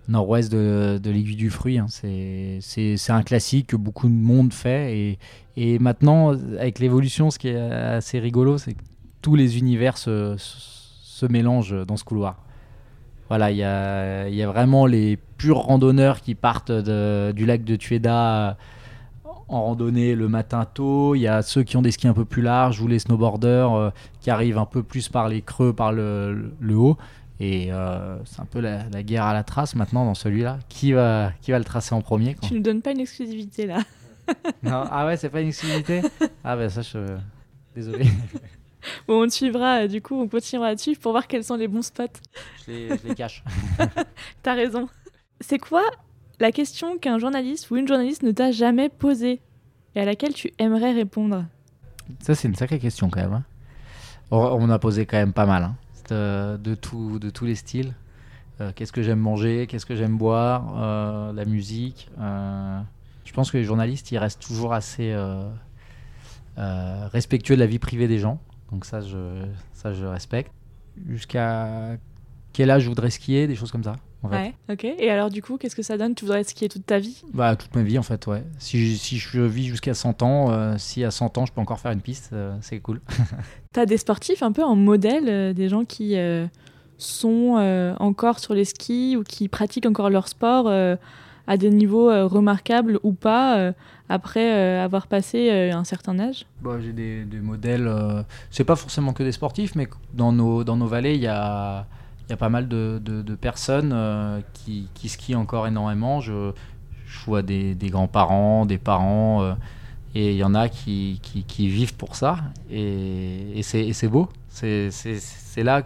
nord-ouest 0.09 0.50
de, 0.50 0.98
de 1.02 1.11
l'aiguille 1.11 1.37
du 1.37 1.50
fruit. 1.50 1.78
Hein. 1.78 1.87
C'est, 1.88 3.11
un 3.11 3.22
classique 3.22 3.68
que 3.68 3.76
beaucoup 3.76 4.09
de 4.09 4.14
monde 4.14 4.52
fait. 4.52 4.96
Et, 4.96 5.18
et 5.57 5.78
maintenant, 5.78 6.31
avec 6.31 6.78
l'évolution, 6.78 7.31
ce 7.31 7.38
qui 7.38 7.48
est 7.48 7.61
assez 7.61 8.18
rigolo, 8.18 8.59
c'est 8.59 8.74
que 8.74 8.83
tous 9.20 9.35
les 9.35 9.59
univers 9.59 9.98
se, 9.98 10.35
se, 10.38 11.26
mélangent 11.26 11.87
dans 11.87 11.96
ce 11.96 12.04
couloir. 12.04 12.42
Voilà, 13.28 13.50
il 13.50 13.59
y 13.59 13.64
a, 13.64 14.28
y 14.28 14.42
a, 14.42 14.46
vraiment 14.46 14.87
les 14.87 15.18
purs 15.37 15.59
randonneurs 15.59 16.22
qui 16.22 16.35
partent 16.35 16.72
du 16.72 17.44
lac 17.44 17.64
de 17.64 17.76
Tueda 17.76 18.57
en 19.48 19.64
randonnée 19.64 20.14
le 20.14 20.28
matin 20.28 20.66
tôt. 20.72 21.14
Il 21.14 21.20
y 21.20 21.28
a 21.28 21.42
ceux 21.42 21.62
qui 21.62 21.76
ont 21.76 21.83
des 21.83 21.90
skis 21.90 22.09
un 22.09 22.14
peu 22.14 22.24
plus 22.24 22.42
larges 22.42 22.81
ou 22.81 22.87
les 22.87 22.98
snowboarders 22.98 23.74
euh, 23.74 23.90
qui 24.28 24.32
arrivent 24.32 24.58
un 24.58 24.66
peu 24.66 24.82
plus 24.82 25.08
par 25.08 25.30
les 25.30 25.40
creux, 25.40 25.72
par 25.72 25.90
le, 25.90 26.52
le, 26.60 26.76
haut. 26.76 26.98
Et 27.40 27.72
euh, 27.72 28.18
c'est 28.26 28.40
un 28.40 28.44
peu 28.44 28.60
la, 28.60 28.86
la, 28.90 29.02
guerre 29.02 29.24
à 29.24 29.32
la 29.32 29.42
trace 29.42 29.74
maintenant 29.74 30.04
dans 30.04 30.14
celui-là. 30.14 30.58
Qui 30.68 30.92
va, 30.92 31.32
qui 31.40 31.50
va 31.50 31.58
le 31.58 31.64
tracer 31.64 31.94
en 31.94 32.02
premier 32.02 32.36
Tu 32.42 32.52
ne 32.52 32.60
donnes 32.60 32.82
pas 32.82 32.90
une 32.90 33.00
exclusivité 33.00 33.66
là. 33.66 33.78
non, 34.62 34.84
ah 34.90 35.06
ouais, 35.06 35.16
c'est 35.16 35.30
pas 35.30 35.40
une 35.40 35.48
exclusivité? 35.48 36.02
Ah 36.44 36.56
ben 36.56 36.68
ça, 36.68 36.82
je... 36.82 37.16
désolé. 37.74 38.06
Bon, 39.06 39.24
on 39.24 39.28
suivra, 39.28 39.82
euh, 39.82 39.88
du 39.88 40.00
coup, 40.00 40.14
on 40.14 40.28
continuera 40.28 40.68
à 40.68 40.76
suivre 40.76 41.00
pour 41.00 41.12
voir 41.12 41.26
quels 41.26 41.42
sont 41.42 41.56
les 41.56 41.66
bons 41.66 41.82
spots. 41.82 42.04
Je 42.66 42.70
les, 42.70 42.88
je 42.88 43.08
les 43.08 43.14
cache. 43.14 43.42
T'as 44.42 44.54
raison. 44.54 44.88
C'est 45.40 45.58
quoi 45.58 45.82
la 46.38 46.52
question 46.52 46.96
qu'un 46.96 47.18
journaliste 47.18 47.70
ou 47.70 47.76
une 47.76 47.88
journaliste 47.88 48.22
ne 48.22 48.30
t'a 48.30 48.52
jamais 48.52 48.88
posée 48.88 49.40
et 49.94 50.00
à 50.00 50.04
laquelle 50.04 50.32
tu 50.32 50.52
aimerais 50.58 50.92
répondre? 50.92 51.44
Ça, 52.20 52.34
c'est 52.34 52.46
une 52.46 52.54
sacrée 52.54 52.78
question 52.78 53.10
quand 53.10 53.20
même. 53.20 53.32
Hein. 53.32 53.44
On 54.30 54.68
a 54.70 54.78
posé 54.78 55.06
quand 55.06 55.16
même 55.16 55.32
pas 55.32 55.46
mal, 55.46 55.62
hein. 55.62 55.76
de, 56.10 56.74
tout, 56.74 57.18
de 57.18 57.30
tous 57.30 57.44
les 57.44 57.54
styles. 57.54 57.94
Euh, 58.60 58.72
qu'est-ce 58.74 58.92
que 58.92 59.02
j'aime 59.02 59.20
manger, 59.20 59.66
qu'est-ce 59.68 59.86
que 59.86 59.94
j'aime 59.94 60.18
boire, 60.18 60.74
euh, 60.76 61.32
la 61.32 61.44
musique. 61.44 62.10
je 62.18 63.32
pense 63.32 63.50
que 63.50 63.56
les 63.56 63.64
journalistes, 63.64 64.10
ils 64.10 64.18
restent 64.18 64.42
toujours 64.42 64.72
assez 64.74 65.16
respectueux 66.56 67.54
de 67.54 67.60
la 67.60 67.66
vie 67.66 67.78
privée 67.78 68.08
des 68.08 68.18
gens. 68.18 68.40
Donc 68.72 68.84
ça, 68.84 69.00
je, 69.00 69.44
ça, 69.72 69.92
je 69.92 70.04
respecte. 70.04 70.52
Jusqu'à 71.06 71.96
quel 72.52 72.70
âge 72.70 72.82
je 72.82 72.88
voudrais 72.88 73.10
skier, 73.10 73.46
des 73.46 73.54
choses 73.54 73.70
comme 73.70 73.84
ça. 73.84 73.96
En 74.22 74.28
fait. 74.28 74.37
Ouais, 74.37 74.54
ok. 74.70 74.85
Et 74.85 75.11
alors, 75.11 75.31
du 75.31 75.42
coup, 75.42 75.59
qu'est-ce 75.59 75.76
que 75.76 75.83
ça 75.83 75.96
donne? 75.96 76.14
Tu 76.14 76.24
voudrais 76.24 76.42
skier 76.44 76.68
toute 76.68 76.87
ta 76.87 76.98
vie? 76.98 77.22
Bah, 77.33 77.54
toute 77.57 77.74
ma 77.74 77.83
vie, 77.83 77.98
en 77.98 78.02
fait, 78.02 78.26
ouais. 78.26 78.42
Si, 78.59 78.96
si 78.96 79.18
je 79.18 79.40
vis 79.40 79.66
jusqu'à 79.66 79.94
100 79.94 80.22
ans, 80.22 80.50
euh, 80.50 80.74
si 80.76 81.04
à 81.04 81.11
100 81.11 81.38
ans, 81.38 81.46
je 81.46 81.52
peux 81.52 81.61
encore 81.61 81.78
faire 81.78 81.92
une 81.92 82.00
piste, 82.00 82.31
euh, 82.33 82.57
c'est 82.61 82.81
cool. 82.81 83.00
T'as 83.72 83.87
des 83.87 83.96
sportifs 83.96 84.42
un 84.42 84.52
peu 84.52 84.64
en 84.64 84.74
modèle, 84.76 85.28
euh, 85.28 85.52
des 85.52 85.68
gens 85.68 85.85
qui 85.85 86.16
sont 86.96 87.94
encore 88.00 88.40
sur 88.40 88.54
les 88.54 88.64
skis 88.64 89.16
ou 89.16 89.22
qui 89.22 89.48
pratiquent 89.48 89.87
encore 89.87 90.11
leur 90.11 90.26
sport 90.26 90.68
à 90.68 91.57
des 91.57 91.70
niveaux 91.70 92.09
remarquables 92.28 92.98
ou 93.04 93.12
pas 93.12 93.72
après 94.09 94.78
avoir 94.78 95.07
passé 95.07 95.70
un 95.70 95.85
certain 95.85 96.18
âge? 96.18 96.44
Bah, 96.61 96.78
J'ai 96.81 96.92
des, 96.92 97.40
modèles, 97.40 97.87
euh, 97.87 98.22
c'est 98.50 98.64
pas 98.64 98.76
forcément 98.76 99.12
que 99.12 99.22
des 99.22 99.33
sportifs, 99.33 99.74
mais 99.74 99.88
dans 100.12 100.33
nos, 100.33 100.64
dans 100.64 100.76
nos 100.76 100.87
vallées, 100.87 101.14
il 101.14 101.20
y 101.20 101.28
a, 101.28 101.87
y 102.30 102.32
a 102.32 102.36
pas 102.36 102.48
mal 102.48 102.68
de, 102.68 103.00
de, 103.02 103.34
personnes 103.34 103.94
qui, 104.52 104.88
qui, 104.94 105.08
skient 105.08 105.34
encore 105.34 105.66
énormément. 105.66 106.20
Je, 106.20 106.52
je 107.06 107.24
vois 107.24 107.42
des, 107.42 107.74
des 107.74 107.88
grands-parents, 107.88 108.66
des 108.66 108.78
parents, 108.78 109.56
et 110.14 110.32
il 110.32 110.36
y 110.36 110.44
en 110.44 110.54
a 110.54 110.68
qui, 110.68 111.20
qui, 111.22 111.44
qui, 111.44 111.68
vivent 111.68 111.94
pour 111.94 112.16
ça, 112.16 112.38
et, 112.70 113.58
et 113.58 113.62
c'est 113.62 114.08
beau. 114.08 114.28
C'est 114.48 114.90
là, 115.56 115.82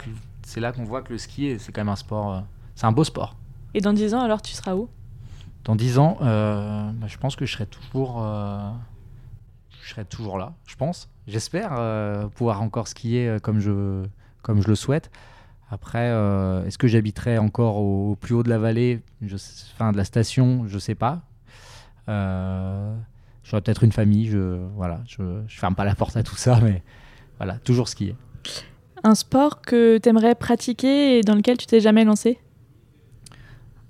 là 0.57 0.71
qu'on 0.71 0.83
voit 0.83 1.01
que 1.01 1.13
le 1.13 1.17
ski, 1.17 1.55
c'est 1.59 1.71
quand 1.71 1.81
même 1.81 1.89
un 1.89 1.95
sport, 1.95 2.43
c'est 2.75 2.85
un 2.85 2.91
beau 2.91 3.03
sport. 3.03 3.35
Et 3.73 3.81
dans 3.81 3.93
10 3.93 4.13
ans, 4.13 4.21
alors, 4.21 4.41
tu 4.41 4.53
seras 4.53 4.75
où? 4.75 4.89
Dans 5.63 5.75
10 5.75 5.97
ans, 5.97 6.17
euh, 6.21 6.91
bah, 6.93 7.07
je 7.07 7.17
pense 7.17 7.35
que 7.35 7.45
je 7.45 7.53
serai 7.53 7.65
toujours, 7.65 8.21
euh, 8.21 8.69
je 9.81 9.89
serai 9.89 10.05
toujours 10.05 10.37
là, 10.37 10.53
je 10.65 10.75
pense. 10.75 11.09
J'espère 11.27 11.71
euh, 11.77 12.27
pouvoir 12.27 12.61
encore 12.61 12.87
skier 12.87 13.37
comme 13.41 13.59
je, 13.59 14.05
comme 14.41 14.61
je 14.61 14.67
le 14.67 14.75
souhaite. 14.75 15.09
Après, 15.73 16.09
est-ce 16.67 16.77
que 16.77 16.87
j'habiterai 16.87 17.39
encore 17.39 17.77
au, 17.77 18.15
plus 18.15 18.35
haut 18.35 18.43
de 18.43 18.49
la 18.49 18.59
vallée, 18.59 19.01
je, 19.21 19.35
enfin 19.73 19.91
de 19.91 19.97
la 19.97 20.03
station, 20.03 20.67
je 20.67 20.77
sais 20.77 20.93
pas. 20.93 21.23
J'aurai 22.07 23.61
peut-être 23.61 23.83
une 23.83 23.91
famille, 23.91 24.27
je, 24.27 24.59
voilà, 24.75 25.01
je, 25.07 25.41
je 25.47 25.59
ferme 25.59 25.73
pas 25.73 25.83
la 25.83 25.95
porte 25.95 26.15
à 26.15 26.21
tout 26.21 26.35
ça, 26.35 26.59
mais 26.61 26.83
voilà, 27.37 27.57
toujours 27.57 27.87
skier. 27.87 28.15
Un 29.03 29.15
sport 29.15 29.61
que 29.61 29.97
tu 29.97 30.09
aimerais 30.09 30.35
pratiquer 30.35 31.17
et 31.17 31.21
dans 31.21 31.35
lequel 31.35 31.57
tu 31.57 31.65
t'es 31.65 31.79
jamais 31.79 32.05
lancé? 32.05 32.39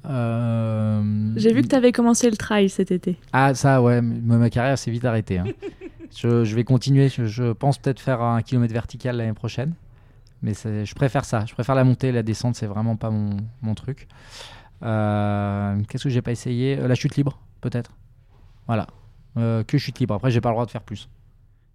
Euh, 0.06 1.34
J'ai 1.36 1.54
vu 1.54 1.62
que 1.62 1.68
tu 1.68 1.76
avais 1.76 1.92
commencé 1.92 2.30
le 2.30 2.36
trail 2.36 2.70
cet 2.70 2.92
été. 2.92 3.18
Ah, 3.32 3.54
ça, 3.54 3.82
ouais, 3.82 4.02
ma 4.02 4.50
carrière 4.50 4.78
s'est 4.78 4.92
vite 4.92 5.06
arrêtée. 5.06 5.38
Hein. 5.38 5.46
je, 6.18 6.44
je, 6.44 6.56
vais 6.56 6.64
continuer. 6.64 7.10
Je, 7.10 7.54
pense 7.54 7.78
peut-être 7.78 8.00
faire 8.00 8.22
un 8.22 8.42
kilomètre 8.42 8.74
vertical 8.74 9.18
l'année 9.18 9.34
prochaine. 9.34 9.74
Mais 10.44 10.54
je 10.54 10.94
préfère 10.94 11.26
ça. 11.26 11.46
Je 11.46 11.54
préfère 11.54 11.74
la 11.74 11.84
montée. 11.84 12.12
La 12.12 12.22
descente, 12.22 12.56
c'est 12.56 12.68
vraiment 12.68 12.96
pas 12.96 13.10
mon, 13.10 13.38
mon 13.62 13.76
truc. 13.76 14.08
Euh, 14.84 15.82
qu'est-ce 15.88 16.04
que 16.04 16.10
j'ai 16.10 16.22
pas 16.22 16.32
essayé? 16.32 16.78
Euh, 16.78 16.88
La 16.88 16.96
chute 16.96 17.16
libre, 17.16 17.40
peut-être. 17.62 17.92
Voilà. 18.68 18.88
que 19.36 19.78
chute 19.78 20.00
libre. 20.00 20.16
Après, 20.16 20.30
j'ai 20.30 20.42
pas 20.42 20.50
le 20.50 20.54
droit 20.56 20.66
de 20.66 20.72
faire 20.72 20.84
plus. 20.84 21.10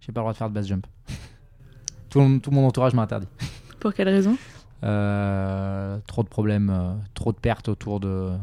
J'ai 0.01 0.13
pas 0.13 0.21
le 0.21 0.25
droit 0.25 0.33
de 0.33 0.39
faire 0.39 0.49
de 0.49 0.55
base 0.55 0.69
jump. 0.69 0.87
tout, 2.11 2.39
tout 2.41 2.51
mon 2.51 2.67
entourage 2.67 2.95
m'a 2.95 3.03
interdit. 3.03 3.29
Pour 3.81 3.95
quelle 3.95 4.09
raison? 4.09 4.37
Euh, 4.85 5.99
trop 6.07 6.23
de 6.23 6.29
problèmes, 6.29 6.71
euh, 6.71 6.95
trop 7.15 7.33
de 7.33 7.39
pertes 7.39 7.69
autour 7.69 7.99
de, 8.01 8.37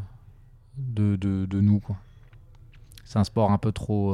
de, 0.77 1.15
de, 1.15 1.61
nous. 1.61 1.81
C'est 3.05 3.19
un 3.19 3.23
sport 3.23 3.51
un 3.51 3.57
peu 3.57 3.71
trop. 3.71 4.13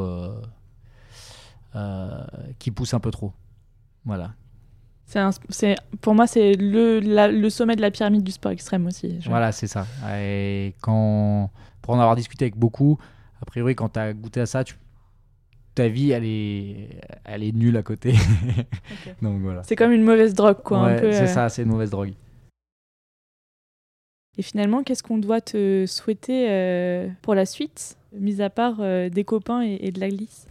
Euh, 1.76 2.26
qui 2.60 2.70
pousse 2.72 2.94
un 2.94 3.00
peu 3.00 3.12
trop. 3.12 3.34
Voilà. 4.06 4.34
C'est 5.50 5.76
pour 6.02 6.16
moi, 6.16 6.28
c'est 6.28 6.54
le, 6.54 7.00
le 7.00 7.50
sommet 7.50 7.76
de 7.76 7.82
la 7.82 7.92
pyramide 7.92 8.24
du 8.24 8.32
sport 8.32 8.52
extrême 8.52 8.88
aussi. 8.88 9.20
Voilà, 9.26 9.52
c'est 9.52 9.68
ça. 9.68 9.86
Et 10.18 10.74
quand, 10.82 11.50
pour 11.82 11.94
en 11.94 12.00
avoir 12.00 12.16
discuté 12.16 12.46
avec 12.46 12.58
beaucoup, 12.58 12.98
a 13.42 13.46
priori, 13.46 13.76
quand 13.76 13.90
tu 13.90 14.00
as 14.00 14.14
goûté 14.14 14.40
à 14.42 14.46
ça, 14.46 14.64
tu, 14.64 14.76
ta 15.76 15.88
vie, 15.88 16.12
elle 16.12 16.26
est, 16.26 16.90
elle 17.26 17.44
est 17.44 17.52
nulle 17.52 17.78
à 17.78 17.84
côté. 17.84 18.14
Donc 19.22 19.42
voilà. 19.42 19.64
C'est 19.64 19.76
comme 19.76 19.92
une 19.92 20.04
mauvaise 20.04 20.34
drogue, 20.34 20.62
quoi. 20.64 20.98
c'est 20.98 21.06
euh. 21.06 21.28
ça, 21.28 21.50
c'est 21.50 21.64
une 21.64 21.70
mauvaise 21.70 21.90
drogue. 21.90 22.14
Et 24.38 24.42
finalement, 24.42 24.84
qu'est-ce 24.84 25.04
qu'on 25.04 25.18
doit 25.18 25.42
te 25.42 25.86
souhaiter 25.88 26.48
euh, 26.50 27.10
pour 27.22 27.36
la 27.36 27.46
suite, 27.46 27.98
mis 28.14 28.42
à 28.42 28.50
part 28.50 28.78
euh, 28.80 29.10
des 29.10 29.24
copains 29.24 29.62
et, 29.62 29.92
de 29.92 30.00
la 30.00 30.10
glisse? 30.10 30.48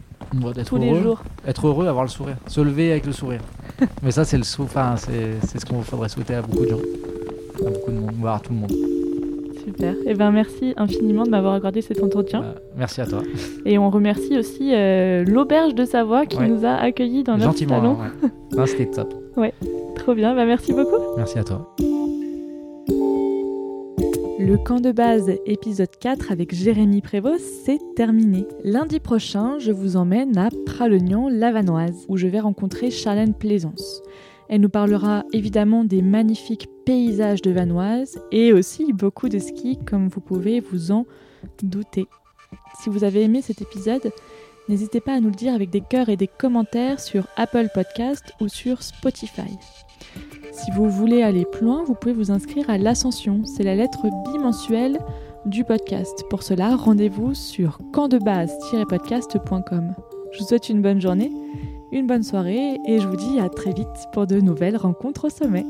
Tous 0.65 0.77
les 0.77 1.01
jours. 1.01 1.21
Être 1.47 1.67
heureux, 1.67 1.87
avoir 1.87 2.03
le 2.03 2.09
sourire. 2.09 2.37
Se 2.47 2.61
lever 2.61 2.91
avec 2.91 3.05
le 3.05 3.11
sourire. 3.11 3.41
Mais 4.03 4.11
ça, 4.11 4.25
c'est 4.25 4.37
le 4.37 4.43
enfin, 4.59 4.95
c'est 4.97 5.59
ce 5.59 5.65
qu'on 5.65 5.81
faudrait 5.81 6.09
souhaiter 6.09 6.35
à 6.35 6.41
beaucoup 6.41 6.65
de 6.65 6.69
gens. 6.69 6.79
À 7.65 7.69
beaucoup 7.69 7.91
de 7.91 7.97
monde, 7.97 8.15
voire 8.19 8.35
à 8.35 8.39
tout 8.39 8.53
le 8.53 8.59
monde. 8.59 8.71
Super. 9.63 9.93
Et 9.93 9.97
eh 10.07 10.13
ben 10.15 10.31
merci 10.31 10.73
infiniment 10.75 11.23
de 11.23 11.29
m'avoir 11.29 11.53
accordé 11.53 11.81
cet 11.81 12.01
entretien. 12.01 12.41
Bah, 12.41 12.55
merci 12.75 13.01
à 13.01 13.05
toi. 13.05 13.21
Et 13.65 13.77
on 13.77 13.91
remercie 13.91 14.37
aussi 14.37 14.73
euh, 14.73 15.23
l'auberge 15.23 15.75
de 15.75 15.85
Savoie 15.85 16.25
qui 16.25 16.39
nous 16.39 16.65
a 16.65 16.71
accueillis 16.71 17.23
dans 17.23 17.37
notre 17.37 17.57
salon. 17.59 17.97
Ouais. 18.53 18.65
C'était 18.65 18.87
top. 18.87 19.13
ouais, 19.37 19.53
trop 19.95 20.15
bien. 20.15 20.33
Bah, 20.33 20.45
merci 20.45 20.73
beaucoup. 20.73 21.15
Merci 21.15 21.37
à 21.37 21.43
toi. 21.43 21.75
Le 24.43 24.57
camp 24.57 24.79
de 24.79 24.91
base 24.91 25.29
épisode 25.45 25.95
4 25.99 26.31
avec 26.31 26.51
Jérémy 26.51 27.01
Prévost, 27.01 27.45
c'est 27.63 27.77
terminé. 27.95 28.47
Lundi 28.63 28.99
prochain, 28.99 29.59
je 29.59 29.71
vous 29.71 29.97
emmène 29.97 30.35
à 30.35 30.49
Pralognan-Lavanoise 30.65 32.05
où 32.07 32.17
je 32.17 32.25
vais 32.25 32.39
rencontrer 32.39 32.89
Charlène 32.89 33.35
Plaisance. 33.35 34.01
Elle 34.49 34.61
nous 34.61 34.69
parlera 34.69 35.25
évidemment 35.31 35.83
des 35.83 36.01
magnifiques 36.01 36.67
paysages 36.85 37.43
de 37.43 37.51
Vanoise 37.51 38.19
et 38.31 38.51
aussi 38.51 38.93
beaucoup 38.93 39.29
de 39.29 39.37
ski 39.37 39.77
comme 39.85 40.07
vous 40.07 40.21
pouvez 40.21 40.59
vous 40.59 40.89
en 40.89 41.05
douter. 41.61 42.07
Si 42.81 42.89
vous 42.89 43.03
avez 43.03 43.21
aimé 43.21 43.43
cet 43.43 43.61
épisode, 43.61 44.11
n'hésitez 44.67 45.01
pas 45.01 45.13
à 45.13 45.19
nous 45.19 45.29
le 45.29 45.35
dire 45.35 45.53
avec 45.53 45.69
des 45.69 45.81
cœurs 45.81 46.09
et 46.09 46.17
des 46.17 46.27
commentaires 46.27 46.99
sur 46.99 47.27
Apple 47.37 47.67
Podcast 47.75 48.33
ou 48.41 48.47
sur 48.47 48.81
Spotify. 48.81 49.51
Si 50.63 50.69
vous 50.69 50.91
voulez 50.91 51.23
aller 51.23 51.45
plus 51.45 51.65
loin, 51.65 51.83
vous 51.83 51.95
pouvez 51.95 52.13
vous 52.13 52.29
inscrire 52.29 52.69
à 52.69 52.77
l'Ascension. 52.77 53.41
C'est 53.45 53.63
la 53.63 53.73
lettre 53.73 54.05
bimensuelle 54.31 54.99
du 55.47 55.63
podcast. 55.63 56.23
Pour 56.29 56.43
cela, 56.43 56.75
rendez-vous 56.75 57.33
sur 57.33 57.79
campdebase-podcast.com. 57.91 59.95
Je 60.31 60.39
vous 60.39 60.45
souhaite 60.45 60.69
une 60.69 60.83
bonne 60.83 61.01
journée, 61.01 61.31
une 61.91 62.05
bonne 62.05 62.21
soirée 62.21 62.77
et 62.87 62.99
je 62.99 63.07
vous 63.07 63.15
dis 63.15 63.39
à 63.39 63.49
très 63.49 63.73
vite 63.73 63.87
pour 64.13 64.27
de 64.27 64.39
nouvelles 64.39 64.77
rencontres 64.77 65.25
au 65.25 65.29
sommet. 65.29 65.65